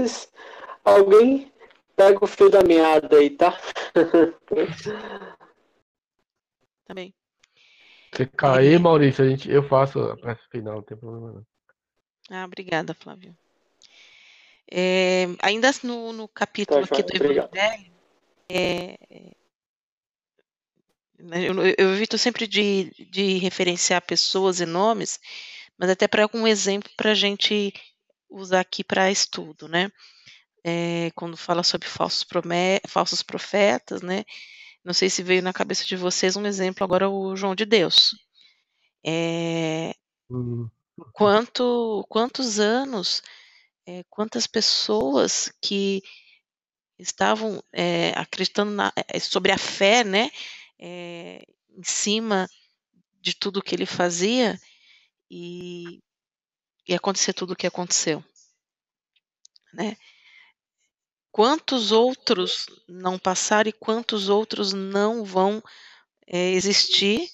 alguém 0.83 1.51
pega 1.95 2.23
o 2.23 2.27
fio 2.27 2.49
da 2.49 2.63
meada 2.63 3.17
aí, 3.17 3.29
tá? 3.29 3.59
Também. 6.85 7.13
Se 8.15 8.25
cair, 8.25 8.79
Maurício, 8.79 9.23
a 9.23 9.29
gente, 9.29 9.51
eu 9.51 9.61
faço 9.67 9.99
a 9.99 10.17
prece 10.17 10.41
final, 10.49 10.77
não 10.77 10.83
tem 10.83 10.97
problema 10.97 11.33
não. 11.33 11.45
Ah, 12.31 12.45
obrigada, 12.45 12.93
Flávio. 12.93 13.35
É, 14.71 15.25
ainda 15.41 15.71
no, 15.83 16.13
no 16.13 16.27
capítulo 16.27 16.85
tá, 16.85 16.95
aqui 16.95 17.03
do. 17.03 17.15
Evangelho, 17.15 17.49
é, 18.51 18.97
eu, 21.19 21.55
eu 21.77 21.93
evito 21.93 22.17
sempre 22.17 22.47
de, 22.47 22.91
de 23.09 23.37
referenciar 23.37 24.01
pessoas 24.01 24.59
e 24.59 24.65
nomes, 24.65 25.19
mas 25.79 25.89
até 25.89 26.07
para 26.07 26.23
algum 26.23 26.45
exemplo 26.45 26.91
para 26.95 27.11
a 27.11 27.15
gente 27.15 27.73
usar 28.29 28.59
aqui 28.59 28.83
para 28.83 29.09
estudo, 29.09 29.67
né? 29.67 29.89
é, 30.63 31.11
quando 31.15 31.37
fala 31.37 31.63
sobre 31.63 31.87
falsos, 31.87 32.25
falsos 32.87 33.23
profetas, 33.23 34.01
né? 34.01 34.23
Não 34.83 34.93
sei 34.93 35.09
se 35.09 35.23
veio 35.23 35.41
na 35.41 35.53
cabeça 35.53 35.85
de 35.85 35.95
vocês 35.95 36.35
um 36.35 36.45
exemplo 36.45 36.83
agora 36.83 37.09
o 37.09 37.35
João 37.35 37.55
de 37.55 37.65
Deus. 37.65 38.15
É, 39.05 39.93
uhum. 40.29 40.69
quanto, 41.13 42.05
quantos 42.09 42.59
anos, 42.59 43.21
é, 43.85 44.03
quantas 44.09 44.47
pessoas 44.47 45.51
que 45.61 46.01
estavam 46.97 47.63
é, 47.71 48.11
acreditando 48.15 48.71
na, 48.71 48.93
sobre 49.21 49.51
a 49.51 49.57
fé, 49.57 50.03
né? 50.03 50.29
em 50.81 51.83
cima 51.83 52.49
de 53.21 53.33
tudo 53.33 53.61
que 53.61 53.75
ele 53.75 53.85
fazia 53.85 54.57
e, 55.29 56.01
e 56.87 56.93
acontecer 56.93 57.33
tudo 57.33 57.53
o 57.53 57.55
que 57.55 57.67
aconteceu, 57.67 58.23
né? 59.73 59.97
quantos 61.31 61.91
outros 61.91 62.65
não 62.87 63.17
passaram 63.17 63.69
e 63.69 63.73
quantos 63.73 64.29
outros 64.29 64.73
não 64.73 65.23
vão 65.23 65.63
é, 66.27 66.51
existir 66.51 67.29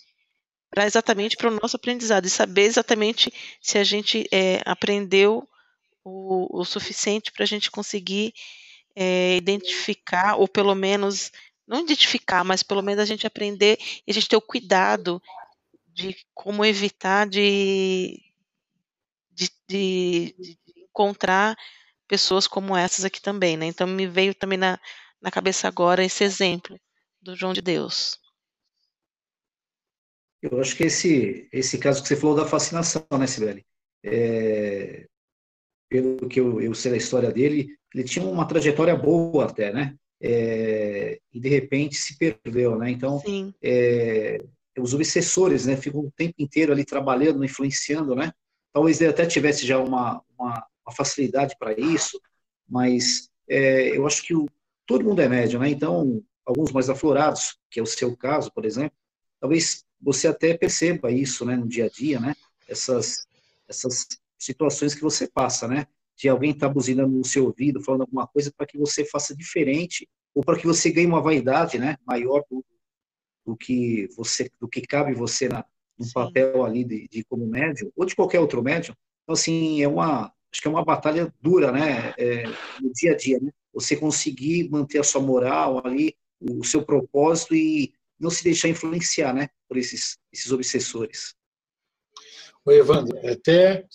para 0.69 0.86
exatamente 0.86 1.38
para 1.38 1.49
o 1.49 1.60
nosso 1.62 1.75
aprendizado 1.75 2.25
e 2.25 2.29
saber 2.29 2.63
exatamente 2.63 3.34
se 3.62 3.77
a 3.77 3.84
gente 3.84 4.27
é, 4.31 4.62
aprendeu 4.65 5.47
o, 6.03 6.60
o 6.60 6.65
suficiente 6.65 7.31
para 7.31 7.43
a 7.43 7.47
gente 7.47 7.71
conseguir 7.71 8.34
é, 8.95 9.38
identificar 9.38 10.36
ou 10.36 10.47
pelo 10.47 10.75
menos 10.75 11.31
não 11.67 11.79
identificar, 11.79 12.43
mas 12.43 12.62
pelo 12.62 12.81
menos 12.81 13.01
a 13.01 13.05
gente 13.05 13.25
aprender 13.25 13.79
e 14.05 14.12
a 14.12 14.13
gente 14.13 14.29
ter 14.29 14.36
o 14.36 14.41
cuidado 14.41 15.21
de 15.95 16.13
como 16.34 16.65
evitar 16.65 17.27
de, 17.27 18.21
de, 19.31 19.49
de, 19.67 20.36
de 20.38 20.60
encontrar 20.77 21.55
pessoas 22.05 22.47
como 22.47 22.75
essas 22.75 23.05
aqui 23.05 23.21
também, 23.21 23.55
né? 23.55 23.65
Então 23.65 23.88
me 23.88 24.05
veio 24.05 24.36
também 24.36 24.58
na, 24.58 24.77
na 25.21 25.31
cabeça 25.31 25.67
agora 25.69 26.03
esse 26.03 26.23
exemplo 26.23 26.77
do 27.21 27.34
João 27.34 27.53
de 27.53 27.62
Deus. 27.62 28.19
Eu 30.41 30.60
acho 30.60 30.75
que 30.75 30.84
esse, 30.84 31.47
esse 31.51 31.77
caso 31.77 32.01
que 32.01 32.10
você 32.10 32.15
falou 32.15 32.36
da 32.36 32.45
fascinação, 32.45 33.08
né, 33.17 33.25
Sibeli? 33.25 33.65
É, 34.03 35.08
pelo 35.89 36.27
que 36.27 36.39
eu, 36.39 36.62
eu 36.62 36.73
sei 36.75 36.91
da 36.91 36.97
história 36.97 37.31
dele, 37.31 37.69
ele 37.93 38.03
tinha 38.03 38.23
uma 38.25 38.45
trajetória 38.45 38.95
boa 38.95 39.45
até, 39.45 39.73
né? 39.73 39.95
É, 40.21 41.19
e 41.34 41.39
de 41.39 41.49
repente 41.49 41.95
se 41.95 42.17
perdeu, 42.17 42.77
né? 42.77 42.91
Então, 42.91 43.21
é, 43.62 44.38
os 44.82 44.94
obsessores, 44.94 45.66
né, 45.66 45.78
ficam 45.78 46.02
o 46.02 46.12
tempo 46.12 46.36
inteiro 46.38 46.72
ali 46.72 46.84
trabalhando, 46.84 47.44
influenciando, 47.44 48.16
né? 48.16 48.32
Talvez 48.74 49.00
ele 49.00 49.10
até 49.10 49.26
tivesse 49.26 49.66
já 49.66 49.80
uma, 49.80 50.22
uma 50.38 50.66
uma 50.86 50.94
facilidade 50.96 51.56
para 51.58 51.74
isso, 51.74 52.22
mas 52.70 53.30
é, 53.50 53.98
eu 53.98 54.06
acho 54.06 54.24
que 54.24 54.36
o, 54.36 54.48
todo 54.86 55.04
mundo 55.04 55.20
é 55.22 55.28
médium, 55.28 55.60
né? 55.62 55.70
Então, 55.70 56.24
alguns 56.46 56.72
mais 56.72 56.90
aflorados, 56.90 57.58
que 57.72 57.80
é 57.80 57.84
o 57.84 57.88
seu 57.88 58.16
caso, 58.16 58.52
por 58.54 58.66
exemplo, 58.66 58.96
talvez 59.40 59.84
você 60.00 60.28
até 60.28 60.56
perceba 60.56 61.12
isso, 61.12 61.44
né, 61.44 61.56
no 61.56 61.68
dia 61.68 61.86
a 61.86 61.90
dia, 61.90 62.20
né? 62.20 62.36
Essas, 62.68 63.28
essas 63.68 64.08
situações 64.38 64.94
que 64.94 65.02
você 65.02 65.28
passa, 65.28 65.68
né? 65.68 65.88
De 66.16 66.30
alguém 66.30 66.52
estar 66.52 66.68
tá 66.68 66.74
buzinando 66.74 67.12
no 67.12 67.26
seu 67.26 67.46
ouvido, 67.46 67.82
falando 67.82 68.02
alguma 68.02 68.28
coisa 68.28 68.54
para 68.56 68.68
que 68.68 68.78
você 68.78 69.04
faça 69.04 69.36
diferente 69.36 70.08
ou 70.34 70.44
para 70.44 70.58
que 70.58 70.68
você 70.68 70.92
ganhe 70.92 71.08
uma 71.08 71.22
vaidade, 71.22 71.80
né? 71.80 71.98
Maior 72.06 72.44
do, 72.50 72.64
do 73.45 73.55
que 73.55 74.08
você, 74.15 74.49
do 74.60 74.67
que 74.67 74.81
cabe 74.81 75.13
você 75.13 75.47
na, 75.47 75.63
no 75.97 76.05
Sim. 76.05 76.12
papel 76.13 76.65
ali 76.65 76.84
de, 76.84 77.08
de 77.08 77.23
como 77.23 77.45
médium 77.45 77.91
ou 77.95 78.05
de 78.05 78.15
qualquer 78.15 78.39
outro 78.39 78.63
médium. 78.63 78.95
Então, 79.23 79.34
assim, 79.34 79.81
é 79.81 79.88
uma 79.88 80.34
acho 80.51 80.62
que 80.62 80.67
é 80.69 80.71
uma 80.71 80.86
batalha 80.86 81.34
dura, 81.41 81.69
né, 81.69 82.13
é, 82.17 82.43
no 82.79 82.89
dia 82.93 83.12
a 83.12 83.15
dia, 83.17 83.39
né? 83.41 83.51
Você 83.73 83.97
conseguir 83.97 84.69
manter 84.69 84.99
a 84.99 85.03
sua 85.03 85.21
moral 85.21 85.86
ali, 85.86 86.15
o 86.39 86.63
seu 86.63 86.81
propósito 86.81 87.53
e 87.53 87.93
não 88.17 88.29
se 88.29 88.41
deixar 88.41 88.69
influenciar, 88.69 89.34
né, 89.34 89.49
por 89.67 89.75
esses, 89.75 90.17
esses 90.31 90.53
obsessores. 90.53 91.36
O 92.63 92.71
Evandro, 92.71 93.17
é 93.17 93.34
até 93.34 93.86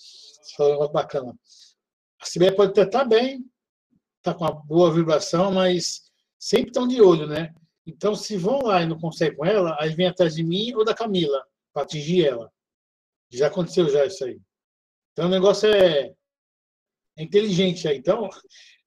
falou 0.54 0.80
uma 0.80 0.92
bacana. 0.92 1.34
A 2.20 2.26
CBE 2.26 2.54
pode 2.54 2.72
até 2.72 2.82
estar 2.82 3.04
bem, 3.04 3.38
estar 4.18 4.34
tá 4.34 4.34
com 4.34 4.44
uma 4.44 4.52
boa 4.52 4.92
vibração, 4.92 5.50
mas 5.50 6.02
sempre 6.38 6.68
estão 6.68 6.86
de 6.86 7.00
olho, 7.00 7.26
né? 7.26 7.54
Então, 7.86 8.14
se 8.14 8.36
vão 8.36 8.60
lá 8.60 8.82
e 8.82 8.86
não 8.86 8.98
conseguem 8.98 9.36
com 9.36 9.44
ela, 9.44 9.76
aí 9.80 9.94
vem 9.94 10.06
atrás 10.06 10.34
de 10.34 10.42
mim 10.42 10.74
ou 10.74 10.84
da 10.84 10.94
Camila 10.94 11.42
para 11.72 11.82
atingir 11.82 12.26
ela. 12.26 12.50
Já 13.30 13.46
aconteceu 13.46 13.88
já 13.88 14.04
isso 14.04 14.24
aí. 14.24 14.40
Então, 15.12 15.26
o 15.26 15.30
negócio 15.30 15.68
é 15.68 16.14
é 17.20 17.22
inteligente 17.22 17.86
aí. 17.86 17.98
Então, 17.98 18.28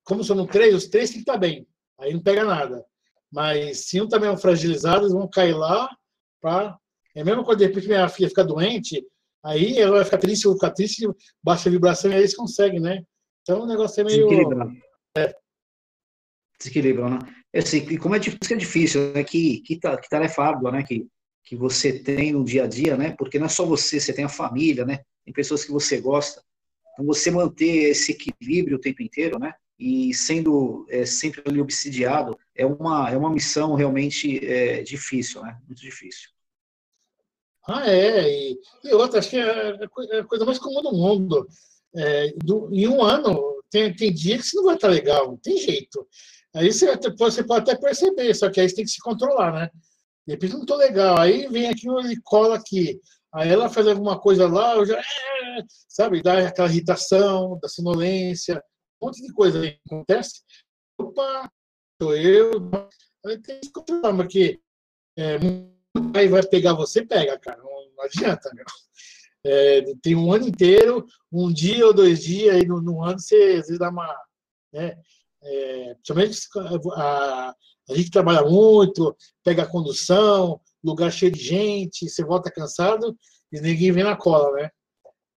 como 0.04 0.24
são 0.24 0.46
três, 0.48 0.74
os 0.74 0.88
três 0.88 1.10
têm 1.10 1.24
que 1.24 1.30
estar 1.30 1.38
bem. 1.38 1.68
Aí 2.00 2.14
não 2.14 2.22
pega 2.22 2.44
nada. 2.44 2.84
Mas 3.32 3.86
se 3.88 4.02
um 4.02 4.08
também 4.08 4.30
é 4.30 4.38
fragilizado, 4.38 5.04
eles 5.04 5.14
vão 5.14 5.28
cair 5.28 5.54
lá 5.54 5.90
para. 6.42 6.78
É 7.16 7.22
a 7.22 7.26
mesma 7.26 7.44
coisa, 7.44 7.60
de 7.60 7.66
repente 7.68 7.88
minha 7.88 8.10
filha 8.10 8.28
fica 8.28 8.44
doente, 8.44 9.06
aí 9.44 9.78
ela 9.78 9.98
vai 9.98 10.06
ficar 10.06 10.18
triste, 10.18 10.46
eu 10.46 10.52
vou 10.52 10.60
ficar 10.60 10.72
triste, 10.72 11.08
baixa 11.44 11.70
a 11.70 11.72
vibração 11.72 12.10
e 12.10 12.16
aí 12.16 12.22
eles 12.22 12.36
conseguem, 12.36 12.80
né? 12.80 13.04
Então 13.42 13.62
o 13.62 13.68
negócio 13.68 14.02
é 14.02 14.04
meio. 14.04 14.28
É. 15.16 15.36
Desequilibra, 16.64 17.10
né? 17.10 17.20
É 17.52 17.60
assim, 17.60 17.78
e 17.78 17.98
como 17.98 18.16
é 18.16 18.20
difícil, 18.20 18.56
é 18.56 18.60
difícil, 18.60 19.14
né? 19.14 19.24
Que, 19.24 19.60
que, 19.60 19.76
que 19.76 20.10
tarefa 20.10 20.44
árdua, 20.44 20.72
né? 20.72 20.84
Que, 20.84 21.06
que 21.44 21.56
você 21.56 22.00
tem 22.00 22.32
no 22.32 22.44
dia 22.44 22.64
a 22.64 22.68
dia, 22.68 22.96
né? 22.96 23.12
Porque 23.18 23.38
não 23.38 23.48
é 23.48 23.50
só 23.50 23.66
você, 23.66 24.00
você 24.00 24.14
tem 24.14 24.24
a 24.24 24.30
família, 24.30 24.86
né? 24.86 25.00
Tem 25.26 25.34
pessoas 25.34 25.66
que 25.66 25.72
você 25.72 26.00
gosta. 26.00 26.42
Então, 26.94 27.06
você 27.06 27.30
manter 27.30 27.90
esse 27.90 28.14
equilíbrio 28.14 28.78
o 28.78 28.82
tempo 28.82 29.04
inteiro, 29.04 29.38
né? 29.38 29.54
E 29.78 30.14
sendo 30.14 30.86
é, 30.90 31.06
sempre 31.06 31.44
ali 31.46 31.60
obsidiado, 31.60 32.38
é 32.56 32.66
uma, 32.66 33.10
é 33.10 33.18
uma 33.18 33.30
missão 33.32 33.76
realmente 33.76 34.46
é, 34.46 34.82
difícil, 34.82 35.42
né? 35.42 35.58
Muito 35.68 35.82
difícil. 35.82 36.30
Ah, 37.68 37.90
é. 37.90 38.30
E, 38.30 38.60
e 38.86 38.94
outra, 38.94 39.20
acho 39.20 39.30
que 39.30 39.38
é 39.38 40.20
a 40.20 40.24
coisa 40.24 40.46
mais 40.46 40.60
comum 40.60 40.82
do 40.82 40.94
mundo. 40.94 41.48
É, 41.96 42.34
do, 42.44 42.70
em 42.74 42.88
um 42.88 43.04
ano, 43.04 43.62
tem, 43.70 43.94
tem 43.96 44.14
dia 44.14 44.38
que 44.38 44.44
você 44.44 44.56
não 44.56 44.66
vai 44.66 44.76
estar 44.76 44.88
legal, 44.88 45.28
não 45.28 45.38
tem 45.38 45.58
jeito. 45.58 46.08
Aí 46.56 46.72
você, 46.72 46.96
você 47.18 47.44
pode 47.44 47.70
até 47.70 47.80
perceber, 47.80 48.34
só 48.36 48.50
que 48.50 48.62
aí 48.62 48.70
você 48.70 48.76
tem 48.76 48.86
que 48.86 48.92
se 48.92 49.02
controlar, 49.02 49.52
né? 49.52 49.70
De 50.28 50.34
repente 50.34 50.54
não 50.54 50.62
estou 50.62 50.78
legal. 50.78 51.18
Aí 51.18 51.48
vem 51.48 51.68
aqui, 51.68 51.90
ele 51.90 52.22
cola 52.22 52.56
aqui. 52.56 53.00
Aí 53.34 53.50
ela 53.50 53.70
faz 53.70 53.88
alguma 53.88 54.20
coisa 54.20 54.48
lá, 54.48 54.76
eu 54.76 54.86
já. 54.86 55.00
É, 55.00 55.64
sabe, 55.90 56.22
dá 56.22 56.48
aquela 56.48 56.70
irritação, 56.70 57.60
da 57.60 57.68
sonolência, 57.68 58.64
um 59.02 59.08
monte 59.08 59.22
de 59.22 59.34
coisa 59.34 59.60
aí 59.60 59.80
acontece. 59.86 60.42
Opa, 61.00 61.52
sou 62.02 62.16
eu. 62.16 62.52
Aí 63.26 63.38
tem 63.40 63.60
que 63.60 63.72
controlar, 63.72 64.16
porque 64.16 64.60
é, 65.18 65.38
aí 66.16 66.28
vai 66.28 66.44
pegar 66.44 66.74
você, 66.74 67.06
pega, 67.06 67.38
cara. 67.40 67.58
Não, 67.58 67.90
não 67.98 68.04
adianta, 68.04 68.52
meu. 68.54 68.66
É, 69.46 69.82
tem 70.02 70.16
um 70.16 70.32
ano 70.32 70.48
inteiro, 70.48 71.06
um 71.32 71.52
dia 71.52 71.86
ou 71.86 71.94
dois 71.94 72.24
dias, 72.24 72.56
aí 72.56 72.66
no, 72.66 72.82
no 72.82 73.04
ano 73.04 73.20
você 73.20 73.36
às 73.36 73.68
vezes 73.68 73.80
dá 73.80 73.90
uma. 73.90 74.08
Né, 74.72 74.96
é, 75.44 75.96
principalmente 75.96 76.40
a, 76.96 77.56
a 77.90 77.96
gente 77.96 78.12
trabalha 78.12 78.44
muito, 78.44 79.16
pega 79.44 79.64
a 79.64 79.70
condução, 79.70 80.60
lugar 80.84 81.12
cheio 81.12 81.32
de 81.32 81.40
gente, 81.40 82.10
você 82.10 82.24
volta 82.24 82.52
cansado 82.52 83.18
e 83.52 83.60
ninguém 83.60 83.92
vem 83.92 84.04
na 84.04 84.16
cola, 84.16 84.52
né? 84.54 84.70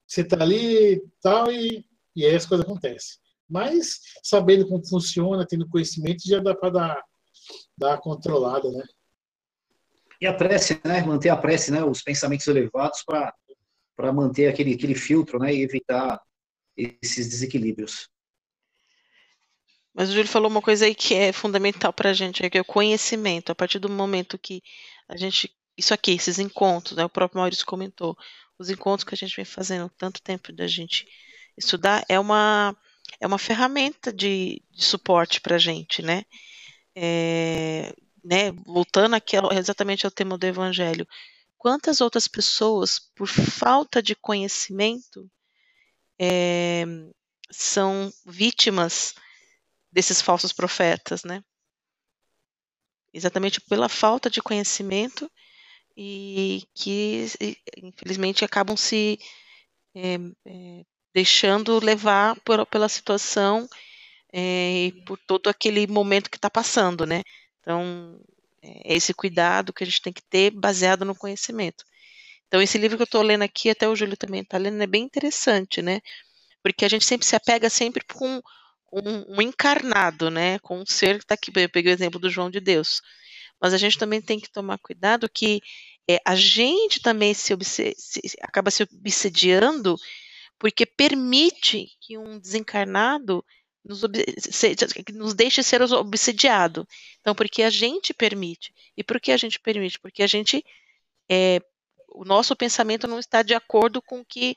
Você 0.07 0.23
tá 0.23 0.41
ali 0.41 1.03
tal, 1.21 1.51
e, 1.51 1.85
e 2.15 2.25
aí 2.25 2.35
as 2.35 2.47
coisas 2.47 2.65
acontecem. 2.67 3.19
Mas 3.49 4.01
sabendo 4.23 4.69
como 4.69 4.87
funciona, 4.87 5.47
tendo 5.47 5.69
conhecimento, 5.69 6.27
já 6.27 6.41
dá 6.41 6.55
para 6.55 6.71
dar, 6.71 7.05
dar 7.77 7.99
controlada, 7.99 8.71
né? 8.71 8.85
E 10.21 10.27
a 10.27 10.33
prece, 10.33 10.81
né? 10.85 11.03
Manter 11.03 11.31
a 11.31 11.37
prece, 11.37 11.71
né? 11.71 11.83
Os 11.85 12.03
pensamentos 12.03 12.47
elevados 12.47 13.03
para 13.05 14.13
manter 14.13 14.49
aquele, 14.49 14.75
aquele 14.75 14.95
filtro, 14.95 15.39
né? 15.39 15.53
E 15.53 15.63
evitar 15.63 16.21
esses 16.77 17.29
desequilíbrios. 17.29 18.09
Mas 19.95 20.11
o 20.11 20.13
Júlio 20.13 20.29
falou 20.29 20.51
uma 20.51 20.61
coisa 20.61 20.87
aí 20.87 20.95
que 20.95 21.15
é 21.15 21.33
fundamental 21.33 21.93
para 21.93 22.11
a 22.11 22.13
gente, 22.13 22.45
é 22.45 22.51
que 22.51 22.59
é 22.59 22.61
o 22.61 22.65
conhecimento. 22.65 23.53
A 23.53 23.55
partir 23.55 23.79
do 23.79 23.89
momento 23.89 24.37
que 24.39 24.63
a 25.09 25.17
gente. 25.17 25.51
Isso 25.77 25.95
aqui, 25.95 26.13
esses 26.13 26.39
encontros, 26.39 26.97
né, 26.97 27.05
o 27.05 27.09
próprio 27.09 27.41
Maurício 27.41 27.67
comentou, 27.67 28.17
os 28.59 28.71
encontros 28.71 29.05
que 29.05 29.15
a 29.15 29.17
gente 29.17 29.35
vem 29.35 29.45
fazendo 29.45 29.91
tanto 29.99 30.23
tempo 30.23 30.53
da 30.53 30.69
gente 30.69 31.05
estudar, 31.57 32.05
é 32.09 32.19
uma, 32.19 32.77
é 33.21 33.27
uma 33.27 33.39
ferramenta 33.39 34.13
de, 34.13 34.63
de 34.71 34.85
suporte 34.85 35.41
para 35.41 35.57
a 35.57 35.59
gente, 35.59 36.03
né? 36.03 36.25
É, 36.95 37.93
né? 38.25 38.53
Voltando 38.65 39.17
exatamente 39.53 40.05
ao 40.07 40.13
tema 40.13 40.39
do 40.39 40.47
Evangelho. 40.47 41.07
Quantas 41.59 42.01
outras 42.01 42.29
pessoas, 42.29 42.99
por 42.99 43.27
falta 43.27 44.03
de 44.03 44.15
conhecimento, 44.15 45.29
é, 46.21 46.85
são 47.51 48.13
vítimas 48.27 49.15
desses 49.95 50.21
falsos 50.21 50.53
profetas, 50.53 51.23
né? 51.23 51.43
Exatamente 53.13 53.61
pela 53.61 53.89
falta 53.89 54.29
de 54.29 54.43
conhecimento 54.43 55.31
e 55.97 56.65
que, 56.75 57.27
infelizmente, 57.81 58.45
acabam 58.45 58.77
se 58.77 59.21
é, 59.95 60.17
é, 60.45 60.85
deixando 61.15 61.79
levar 61.79 62.35
por, 62.41 62.67
pela 62.67 62.89
situação 62.89 63.69
é, 64.33 64.87
e 64.87 64.93
por 65.05 65.17
todo 65.17 65.49
aquele 65.49 65.87
momento 65.87 66.29
que 66.29 66.37
está 66.37 66.51
passando, 66.51 67.07
né? 67.07 67.23
Então, 67.61 68.21
é 68.61 68.97
esse 68.97 69.15
cuidado 69.15 69.73
que 69.73 69.85
a 69.85 69.87
gente 69.87 70.03
tem 70.03 70.13
que 70.13 70.23
ter 70.23 70.51
baseado 70.51 71.05
no 71.05 71.15
conhecimento. 71.15 71.85
Então, 72.49 72.61
esse 72.61 72.79
livro 72.79 72.97
que 72.97 73.03
eu 73.03 73.05
estou 73.05 73.23
lendo 73.23 73.43
aqui, 73.43 73.71
até 73.71 73.89
o 73.89 73.95
Júlio 73.95 74.17
também 74.17 74.41
está 74.41 74.59
lendo, 74.59 74.83
é 74.83 74.87
bem 74.89 75.05
interessante, 75.05 75.81
né? 75.81 76.01
Porque 76.63 76.85
a 76.85 76.89
gente 76.89 77.05
sempre 77.05 77.27
se 77.27 77.37
apega 77.37 77.71
sempre 77.71 78.05
com 78.13 78.43
um, 78.95 79.37
um 79.37 79.43
encarnado, 79.43 80.31
né, 80.31 80.59
com 80.61 80.81
um 80.81 80.87
ser 80.87 81.19
que 81.19 81.25
está 81.25 81.35
aqui. 81.35 81.51
Eu 81.55 81.69
peguei 81.69 81.93
o 81.93 81.95
exemplo 81.95 82.21
do 82.21 82.31
João 82.31 82.51
de 82.51 82.61
Deus. 82.61 83.03
Mas 83.61 83.75
a 83.75 83.79
gente 83.79 83.99
também 83.99 84.21
tem 84.21 84.39
que 84.39 84.51
tomar 84.51 84.79
cuidado 84.79 85.29
que 85.29 85.61
é, 86.09 86.21
a 86.25 86.35
gente 86.37 87.01
também 87.01 87.33
se, 87.35 87.57
se, 87.65 88.37
acaba 88.43 88.71
se 88.71 88.83
obsediando 88.83 89.97
porque 90.59 90.87
permite 90.87 91.89
que 92.01 92.17
um 92.17 92.39
desencarnado 92.39 93.45
nos, 93.85 94.01
se, 94.39 94.75
nos 95.13 95.35
deixe 95.35 95.63
ser 95.63 95.83
obsediado. 95.83 96.87
Então, 97.21 97.35
porque 97.35 97.63
a 97.63 97.71
gente 97.71 98.15
permite. 98.15 98.73
E 98.97 99.03
por 99.03 99.21
que 99.21 99.33
a 99.33 99.37
gente 99.37 99.59
permite? 99.61 99.99
Porque 99.99 100.23
a 100.23 100.27
gente. 100.27 100.65
É, 101.31 101.61
o 102.09 102.25
nosso 102.25 102.55
pensamento 102.55 103.09
não 103.09 103.19
está 103.19 103.43
de 103.43 103.55
acordo 103.55 104.01
com 104.01 104.21
o 104.21 104.25
que 104.25 104.57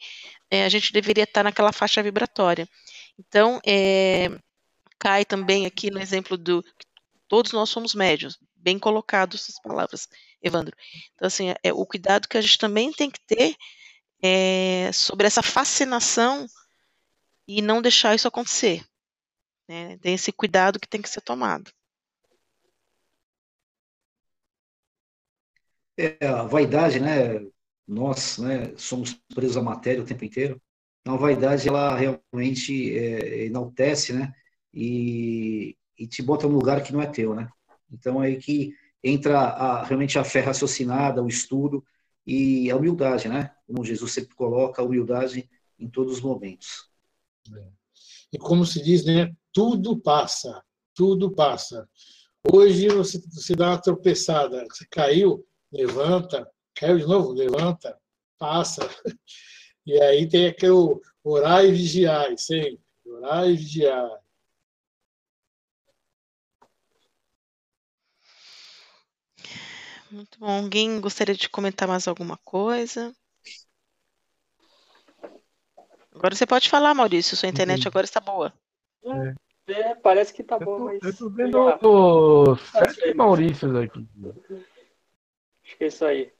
é, 0.51 0.63
a 0.63 0.69
gente 0.69 0.93
deveria 0.93 1.23
estar 1.23 1.43
naquela 1.43 1.71
faixa 1.71 2.03
vibratória. 2.03 2.69
Então, 3.17 3.59
é, 3.65 4.29
cai 4.99 5.25
também 5.25 5.65
aqui 5.65 5.89
no 5.89 5.99
exemplo 5.99 6.37
do 6.37 6.63
todos 7.27 7.51
nós 7.51 7.69
somos 7.69 7.93
médios, 7.93 8.39
bem 8.55 8.79
colocado 8.79 9.35
essas 9.35 9.59
palavras, 9.61 10.07
Evandro. 10.41 10.75
Então, 11.13 11.27
assim, 11.27 11.53
é, 11.63 11.73
o 11.73 11.85
cuidado 11.85 12.27
que 12.27 12.37
a 12.37 12.41
gente 12.41 12.57
também 12.57 12.91
tem 12.91 13.09
que 13.11 13.19
ter 13.25 13.55
é, 14.21 14.91
sobre 14.93 15.27
essa 15.27 15.43
fascinação 15.43 16.47
e 17.47 17.61
não 17.61 17.81
deixar 17.81 18.15
isso 18.15 18.27
acontecer. 18.27 18.83
Né? 19.67 19.97
Tem 19.97 20.13
esse 20.13 20.31
cuidado 20.31 20.79
que 20.79 20.87
tem 20.87 21.01
que 21.01 21.09
ser 21.09 21.21
tomado. 21.21 21.71
É, 25.97 26.27
a 26.27 26.43
vaidade, 26.43 26.99
né? 26.99 27.45
Nós, 27.87 28.37
né, 28.37 28.75
somos 28.77 29.13
presos 29.33 29.57
à 29.57 29.61
matéria 29.61 30.03
o 30.03 30.05
tempo 30.05 30.25
inteiro. 30.25 30.61
Então, 31.07 31.15
a 31.15 31.21
vaidade, 31.21 31.69
ela 31.69 31.95
realmente 31.95 32.93
é, 32.93 33.45
enaltece, 33.45 34.11
né? 34.11 34.33
E, 34.73 35.77
e 35.97 36.05
te 36.05 36.21
bota 36.21 36.45
num 36.45 36.55
lugar 36.55 36.83
que 36.83 36.91
não 36.91 37.01
é 37.01 37.05
teu, 37.05 37.33
né? 37.33 37.47
Então, 37.89 38.21
é 38.21 38.27
aí 38.27 38.35
que 38.35 38.73
entra 39.01 39.39
a, 39.39 39.85
realmente 39.85 40.19
a 40.19 40.25
fé 40.25 40.41
raciocinada, 40.41 41.23
o 41.23 41.29
estudo 41.29 41.81
e 42.25 42.69
a 42.69 42.75
humildade, 42.75 43.29
né? 43.29 43.55
Como 43.65 43.85
Jesus 43.85 44.11
sempre 44.11 44.35
coloca, 44.35 44.81
a 44.81 44.85
humildade 44.85 45.49
em 45.79 45.89
todos 45.89 46.15
os 46.15 46.21
momentos. 46.21 46.89
É. 47.55 47.67
E 48.33 48.37
como 48.37 48.65
se 48.65 48.83
diz, 48.83 49.05
né? 49.05 49.33
Tudo 49.53 49.97
passa, 49.97 50.61
tudo 50.93 51.31
passa. 51.31 51.87
Hoje 52.51 52.89
você, 52.89 53.17
você 53.31 53.55
dá 53.55 53.69
uma 53.69 53.81
tropeçada, 53.81 54.65
você 54.69 54.85
caiu, 54.91 55.47
levanta, 55.71 56.45
caiu 56.75 56.97
de 56.97 57.05
novo, 57.05 57.31
levanta, 57.31 57.97
passa. 58.37 58.81
E 59.87 60.01
aí 60.01 60.27
tem 60.27 60.47
aquele 60.47 60.99
orar 61.23 61.63
e 61.63 61.71
vigiar, 61.71 62.37
sempre. 62.37 62.77
Orar 63.05 63.47
e 63.47 63.55
vigiar. 63.55 64.21
Muito 70.11 70.37
bom. 70.37 70.63
Alguém 70.63 70.99
gostaria 70.99 71.33
de 71.33 71.47
comentar 71.47 71.87
mais 71.87 72.05
alguma 72.05 72.35
coisa? 72.43 73.15
Agora 76.13 76.35
você 76.35 76.45
pode 76.45 76.69
falar, 76.69 76.93
Maurício. 76.93 77.37
Sua 77.37 77.47
internet 77.47 77.85
uhum. 77.85 77.87
agora 77.87 78.03
está 78.03 78.19
boa. 78.19 78.53
É, 79.69 79.71
é 79.71 79.95
parece 79.95 80.33
que 80.33 80.41
está 80.41 80.59
boa, 80.59 80.79
mas. 80.79 81.01
Eu 81.01 81.09
estou 81.11 81.29
vendo 81.29 81.59
os 81.81 82.61
sete 82.71 83.13
Maurícios 83.13 83.73
aqui. 83.73 84.05
Acho 85.63 85.77
que 85.77 85.83
é 85.85 85.87
isso 85.87 86.03
aí. 86.03 86.33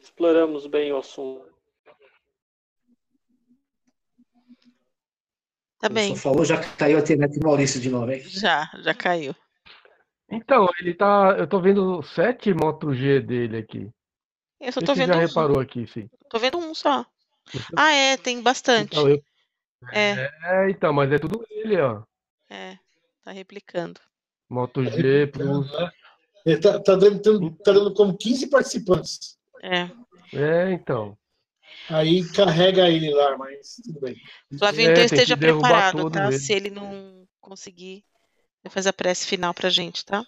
Exploramos 0.00 0.66
bem 0.66 0.90
o 0.90 0.96
assunto. 0.96 1.55
Tá 5.78 5.88
bem. 5.88 6.14
Só 6.16 6.22
falou, 6.22 6.44
já 6.44 6.58
caiu 6.76 6.96
a 6.96 7.00
internet 7.00 7.38
do 7.38 7.46
Maurício 7.46 7.80
de 7.80 7.90
novo, 7.90 8.10
hein? 8.10 8.22
Já, 8.26 8.70
já 8.80 8.94
caiu. 8.94 9.34
Então, 10.30 10.68
ele 10.80 10.94
tá. 10.94 11.36
Eu 11.38 11.46
tô 11.46 11.60
vendo 11.60 12.02
sete 12.02 12.52
Moto 12.52 12.94
G 12.94 13.20
dele 13.20 13.58
aqui. 13.58 13.90
Eu 14.60 14.72
só 14.72 14.80
tô 14.80 14.92
Esse 14.92 15.00
vendo 15.00 15.12
já 15.12 15.16
um. 15.16 15.26
reparou 15.26 15.60
aqui, 15.60 15.86
sim. 15.86 16.08
Tô 16.30 16.38
vendo 16.38 16.58
um 16.58 16.74
só. 16.74 17.04
Ah, 17.76 17.92
é, 17.92 18.16
tem 18.16 18.42
bastante. 18.42 18.96
Então, 18.96 19.08
eu... 19.08 19.22
é. 19.92 20.30
é, 20.44 20.70
então, 20.70 20.92
mas 20.92 21.12
é 21.12 21.18
tudo 21.18 21.44
ele, 21.50 21.80
ó. 21.80 22.02
É, 22.50 22.76
tá 23.22 23.30
replicando. 23.30 24.00
Moto 24.48 24.84
G 24.84 25.26
Plus. 25.26 25.70
Né? 25.72 25.90
Ele 26.46 26.60
tá, 26.60 26.80
tá, 26.80 26.94
dando, 26.96 27.50
tá 27.56 27.72
dando 27.72 27.92
como 27.92 28.16
15 28.16 28.48
participantes. 28.48 29.36
É. 29.62 29.90
É, 30.32 30.72
então. 30.72 31.16
Aí 31.88 32.26
carrega 32.32 32.88
ele 32.88 33.10
lá, 33.12 33.36
mas 33.38 33.76
tudo 33.84 34.00
bem. 34.00 34.16
Flavinho, 34.58 34.90
então 34.90 35.04
esteja 35.04 35.36
preparado, 35.36 36.10
tá? 36.10 36.26
Mesmo. 36.26 36.40
Se 36.40 36.52
ele 36.52 36.70
não 36.70 37.26
conseguir, 37.40 38.04
fazer 38.68 38.88
a 38.88 38.92
prece 38.92 39.26
final 39.26 39.54
pra 39.54 39.70
gente, 39.70 40.04
tá? 40.04 40.24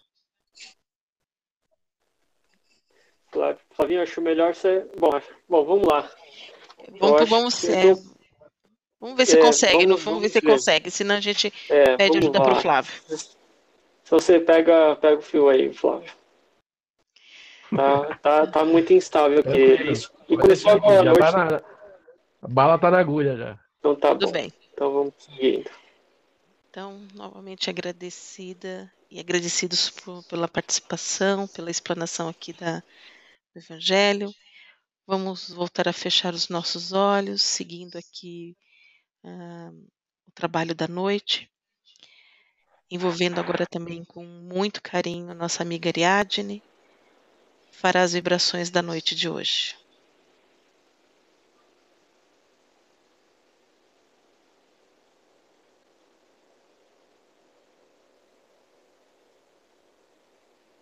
Claro. 3.30 3.58
Flavinho, 3.72 4.02
acho 4.02 4.20
melhor 4.20 4.54
você. 4.54 4.86
Bom, 4.98 5.10
bom 5.48 5.64
vamos 5.64 5.86
lá. 5.86 6.10
Vamos, 6.98 7.28
vamos, 7.28 7.64
é, 7.64 7.94
tô... 7.94 8.02
vamos 9.00 9.16
ver 9.16 9.26
se 9.26 9.36
é, 9.36 9.40
consegue, 9.40 9.86
vamos, 9.86 10.02
vamos, 10.02 10.22
ver 10.22 10.28
se 10.28 10.40
ver. 10.40 10.46
consegue, 10.46 10.90
senão 10.90 11.16
a 11.16 11.20
gente 11.20 11.52
é, 11.68 11.96
pede 11.96 12.18
ajuda 12.18 12.40
para 12.40 12.54
o 12.54 12.60
Flávio. 12.60 12.92
Se 13.08 14.10
você 14.10 14.40
pega, 14.40 14.96
pega 14.96 15.18
o 15.18 15.22
fio 15.22 15.48
aí, 15.48 15.72
Flávio. 15.74 16.10
Tá, 17.74 18.14
tá, 18.22 18.46
tá 18.46 18.64
muito 18.64 18.92
instável 18.92 19.40
aqui. 19.40 19.50
Tranquilo. 19.50 19.92
Isso. 19.92 20.17
E 20.28 20.36
começou 20.36 20.72
agora 20.72 21.00
à 21.00 21.04
já 21.04 21.12
noite. 21.12 21.18
tá 21.18 21.32
na, 21.32 21.62
a 22.42 22.48
bala 22.48 22.78
tá 22.78 22.90
na 22.90 22.98
agulha 22.98 23.36
já. 23.36 23.58
Então 23.78 23.96
tá 23.96 24.10
Tudo 24.10 24.26
bom. 24.26 24.32
bem. 24.32 24.52
Então 24.72 24.92
vamos 24.92 25.14
seguindo. 25.18 25.70
Então, 26.70 27.00
novamente 27.14 27.70
agradecida 27.70 28.92
e 29.10 29.18
agradecidos 29.18 29.88
por- 29.90 30.22
pela 30.24 30.46
participação, 30.46 31.48
pela 31.48 31.70
explanação 31.70 32.28
aqui 32.28 32.52
da, 32.52 32.80
do 32.80 33.56
Evangelho. 33.56 34.30
Vamos 35.06 35.48
voltar 35.48 35.88
a 35.88 35.92
fechar 35.92 36.34
os 36.34 36.50
nossos 36.50 36.92
olhos, 36.92 37.42
seguindo 37.42 37.96
aqui 37.96 38.54
ah, 39.24 39.70
o 40.26 40.30
trabalho 40.34 40.74
da 40.74 40.86
noite, 40.86 41.50
envolvendo 42.90 43.40
agora 43.40 43.66
também 43.66 44.04
com 44.04 44.22
muito 44.24 44.82
carinho 44.82 45.30
a 45.30 45.34
nossa 45.34 45.62
amiga 45.62 45.88
Ariadne, 45.88 46.62
que 47.70 47.76
fará 47.78 48.02
as 48.02 48.12
vibrações 48.12 48.68
da 48.68 48.82
noite 48.82 49.14
de 49.14 49.28
hoje. 49.28 49.74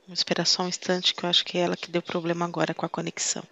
Vamos 0.07 0.21
esperar 0.21 0.47
só 0.47 0.63
um 0.63 0.69
instante, 0.69 1.13
que 1.13 1.25
eu 1.25 1.29
acho 1.29 1.45
que 1.45 1.59
é 1.59 1.63
ela 1.63 1.77
que 1.77 1.91
deu 1.91 2.01
problema 2.01 2.45
agora 2.45 2.73
com 2.73 2.87
a 2.87 2.89
conexão. 2.89 3.43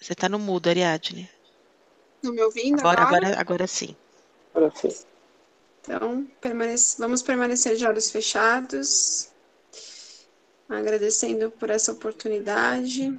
Você 0.00 0.14
está 0.14 0.26
no 0.26 0.38
mudo, 0.38 0.68
Ariadne. 0.68 1.28
Estão 2.16 2.32
me 2.32 2.42
ouvindo 2.42 2.80
Agora, 2.80 3.02
agora? 3.02 3.26
agora, 3.26 3.40
agora 3.40 3.66
sim. 3.66 3.94
Agora 4.54 4.72
sim. 4.74 4.88
Então, 5.80 6.26
permanece- 6.40 6.96
vamos 6.98 7.22
permanecer 7.22 7.76
de 7.76 7.86
olhos 7.86 8.10
fechados, 8.10 9.28
agradecendo 10.68 11.50
por 11.50 11.68
essa 11.68 11.92
oportunidade 11.92 13.18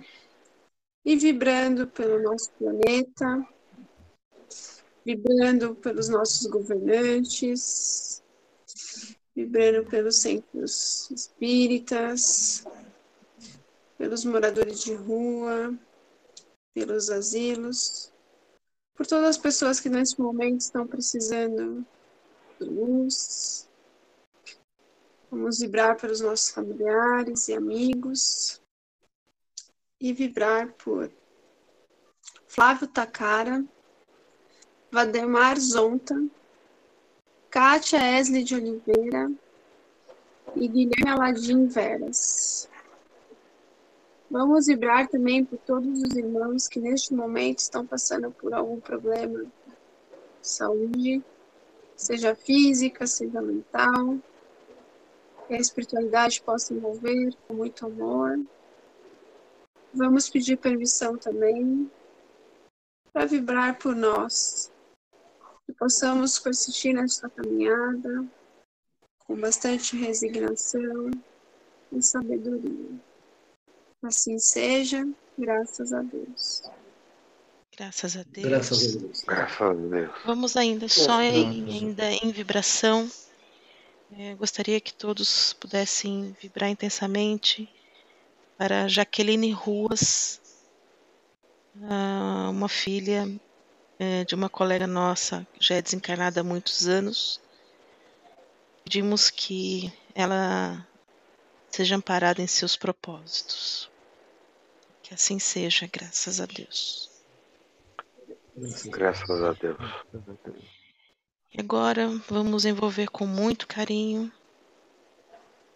e 1.07 1.15
vibrando 1.15 1.87
pelo 1.87 2.21
nosso 2.21 2.51
planeta, 2.59 3.47
vibrando 5.05 5.73
pelos 5.73 6.09
nossos 6.09 6.47
governantes, 6.47 8.21
vibrando 9.33 9.89
pelos 9.89 10.17
centros 10.17 11.09
espíritas, 11.09 12.65
pelos 13.97 14.25
moradores 14.25 14.83
de 14.83 14.95
rua, 14.95 15.73
pelos 16.73 17.09
asilos, 17.09 18.11
por 18.93 19.07
todas 19.07 19.29
as 19.29 19.37
pessoas 19.37 19.79
que 19.79 19.87
nesse 19.87 20.19
momento 20.19 20.59
estão 20.59 20.85
precisando 20.85 21.85
de 22.59 22.67
luz. 22.67 23.69
Vamos 25.31 25.59
vibrar 25.59 25.95
pelos 25.95 26.19
nossos 26.19 26.49
familiares 26.49 27.47
e 27.47 27.53
amigos. 27.53 28.61
E 29.99 30.13
vibrar 30.13 30.73
por 30.73 31.11
Flávio 32.47 32.87
Takara, 32.87 33.65
Vademar 34.91 35.59
Zonta, 35.59 36.15
Kátia 37.49 38.19
Esli 38.19 38.43
de 38.43 38.55
Oliveira 38.55 39.31
e 40.55 40.67
Guilherme 40.67 41.09
Aladim 41.09 41.67
Veras. 41.67 42.69
Vamos 44.29 44.67
vibrar 44.67 45.07
também 45.07 45.45
por 45.45 45.57
todos 45.59 46.01
os 46.01 46.15
irmãos 46.15 46.67
que 46.67 46.79
neste 46.79 47.13
momento 47.13 47.59
estão 47.59 47.85
passando 47.85 48.29
por 48.31 48.53
algum 48.53 48.79
problema 48.79 49.45
de 49.45 49.51
saúde, 50.41 51.23
seja 51.95 52.35
física, 52.35 53.07
seja 53.07 53.41
mental. 53.41 54.17
Que 55.47 55.55
a 55.55 55.57
espiritualidade 55.57 56.41
possa 56.41 56.73
envolver 56.73 57.33
com 57.47 57.53
muito 57.53 57.85
amor. 57.85 58.37
Vamos 59.97 60.29
pedir 60.29 60.57
permissão 60.57 61.17
também 61.17 61.89
para 63.11 63.25
vibrar 63.25 63.79
por 63.79 63.95
nós, 63.95 64.71
que 65.65 65.73
possamos 65.73 66.37
persistir 66.37 66.93
nesta 66.93 67.27
caminhada 67.27 68.27
com 69.25 69.35
bastante 69.35 69.97
resignação 69.97 71.09
e 71.91 71.99
sabedoria. 71.99 72.91
Assim 74.03 74.37
seja, 74.37 75.03
graças 75.35 75.91
a 75.91 76.03
Deus. 76.03 76.61
Graças 77.75 78.15
a 78.15 78.23
Deus. 78.23 78.47
Graças 78.47 78.95
a 78.95 78.99
Deus. 78.99 79.23
Graças 79.23 79.61
a 79.61 79.73
Deus. 79.73 80.11
Vamos 80.25 80.55
ainda 80.55 80.87
só 80.87 81.21
em, 81.23 81.65
ainda 81.71 82.11
em 82.11 82.31
vibração. 82.31 83.09
Eh, 84.11 84.35
gostaria 84.35 84.79
que 84.79 84.93
todos 84.93 85.53
pudessem 85.53 86.35
vibrar 86.39 86.69
intensamente 86.69 87.67
para 88.57 88.87
Jaqueline 88.87 89.51
Ruas, 89.51 90.41
ah, 91.83 92.49
uma 92.49 92.67
filha 92.67 93.27
eh, 93.99 94.25
de 94.25 94.33
uma 94.35 94.49
colega 94.49 94.87
nossa, 94.87 95.45
que 95.53 95.65
já 95.65 95.75
é 95.75 95.81
desencarnada 95.81 96.41
há 96.41 96.43
muitos 96.43 96.87
anos. 96.87 97.39
Pedimos 98.83 99.29
que 99.29 99.93
ela 100.15 100.85
seja 101.69 101.95
amparada 101.95 102.41
em 102.41 102.47
seus 102.47 102.75
propósitos. 102.75 103.89
Que 105.03 105.13
assim 105.13 105.39
seja, 105.39 105.87
graças 105.91 106.41
a 106.41 106.45
Deus. 106.45 107.11
Graças 108.85 109.29
a 109.43 109.53
Deus. 109.53 109.77
E 111.53 111.61
agora 111.61 112.07
vamos 112.27 112.65
envolver 112.65 113.07
com 113.07 113.27
muito 113.27 113.67
carinho 113.67 114.31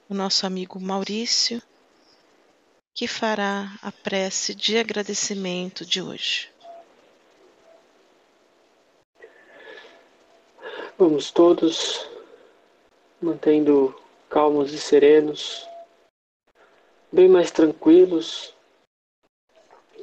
o 0.09 0.13
nosso 0.13 0.45
amigo 0.45 0.79
Maurício, 0.79 1.61
que 2.93 3.07
fará 3.07 3.77
a 3.81 3.91
prece 3.91 4.53
de 4.53 4.77
agradecimento 4.77 5.85
de 5.85 6.01
hoje. 6.01 6.49
Vamos 10.97 11.31
todos 11.31 12.07
mantendo 13.21 13.95
calmos 14.29 14.73
e 14.73 14.79
serenos, 14.79 15.67
bem 17.11 17.27
mais 17.27 17.49
tranquilos 17.49 18.53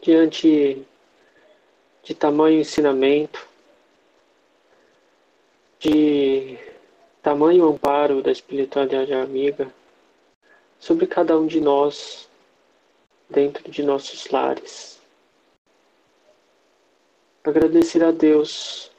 diante 0.03 0.85
de 2.03 2.15
tamanho 2.15 2.61
ensinamento, 2.61 3.47
de 5.79 6.59
tamanho 7.23 7.67
amparo 7.69 8.23
da 8.23 8.33
espiritualidade 8.33 9.13
amiga 9.13 9.73
sobre 10.81 11.07
cada 11.07 11.39
um 11.39 11.47
de 11.47 11.61
nós 11.61 12.28
dentro 13.29 13.71
de 13.71 13.83
nossos 13.83 14.29
lares. 14.31 15.01
Agradecer 17.45 18.05
a 18.05 18.11
Deus 18.11 18.91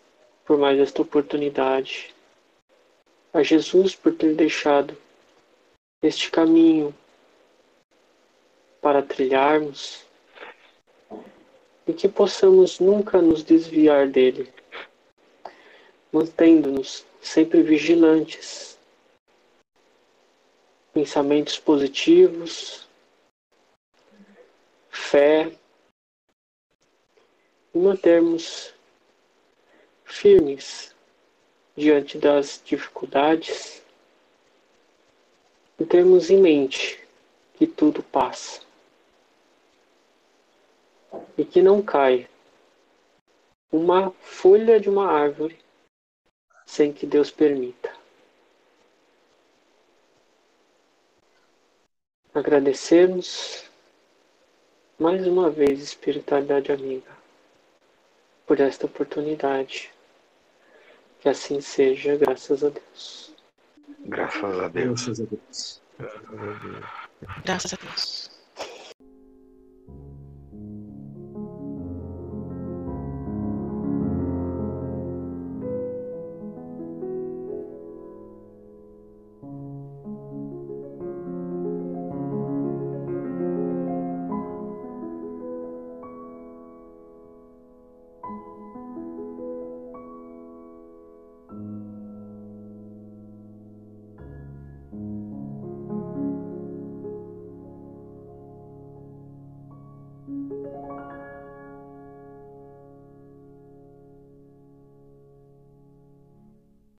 por 0.46 0.58
mais 0.58 0.80
esta 0.80 1.02
oportunidade, 1.02 2.14
a 3.34 3.44
Jesus 3.44 3.96
por 3.96 4.16
ter 4.16 4.36
deixado 4.36 4.98
este 6.02 6.32
caminho 6.32 6.96
para 8.82 9.04
trilharmos 9.04 10.04
e 11.86 11.94
que 11.94 12.08
possamos 12.08 12.80
nunca 12.80 13.22
nos 13.22 13.44
desviar 13.44 14.08
dele, 14.08 14.52
mantendo-nos 16.12 17.06
sempre 17.22 17.62
vigilantes, 17.62 18.80
pensamentos 20.94 21.60
positivos, 21.60 22.89
fé 25.00 25.52
e 27.74 27.78
mantermos 27.78 28.74
firmes 30.04 30.94
diante 31.76 32.18
das 32.18 32.62
dificuldades 32.64 33.82
e 35.80 35.86
termos 35.86 36.30
em 36.30 36.42
mente 36.42 37.00
que 37.56 37.66
tudo 37.66 38.04
passa 38.04 38.62
e 41.38 41.46
que 41.46 41.62
não 41.62 41.82
cai 41.82 42.30
uma 43.72 44.12
folha 44.22 44.80
de 44.80 44.90
uma 44.90 45.08
árvore 45.08 45.58
sem 46.66 46.92
que 46.94 47.08
Deus 47.08 47.32
permita. 47.32 47.98
Agradecemos 52.34 53.69
mais 55.00 55.26
uma 55.26 55.50
vez, 55.50 55.82
espiritualidade 55.82 56.72
amiga, 56.72 57.12
por 58.46 58.60
esta 58.60 58.86
oportunidade. 58.86 59.92
Que 61.22 61.30
assim 61.30 61.62
seja, 61.62 62.16
graças 62.16 62.64
a 62.64 62.70
Deus. 62.70 63.34
Graças 64.06 64.60
a 64.60 64.68
Deus. 64.68 65.06
Graças 65.06 65.20
a 65.20 65.24
Deus. 65.24 65.82
Graças 67.44 67.74
a 67.74 67.78
Deus. 67.78 68.29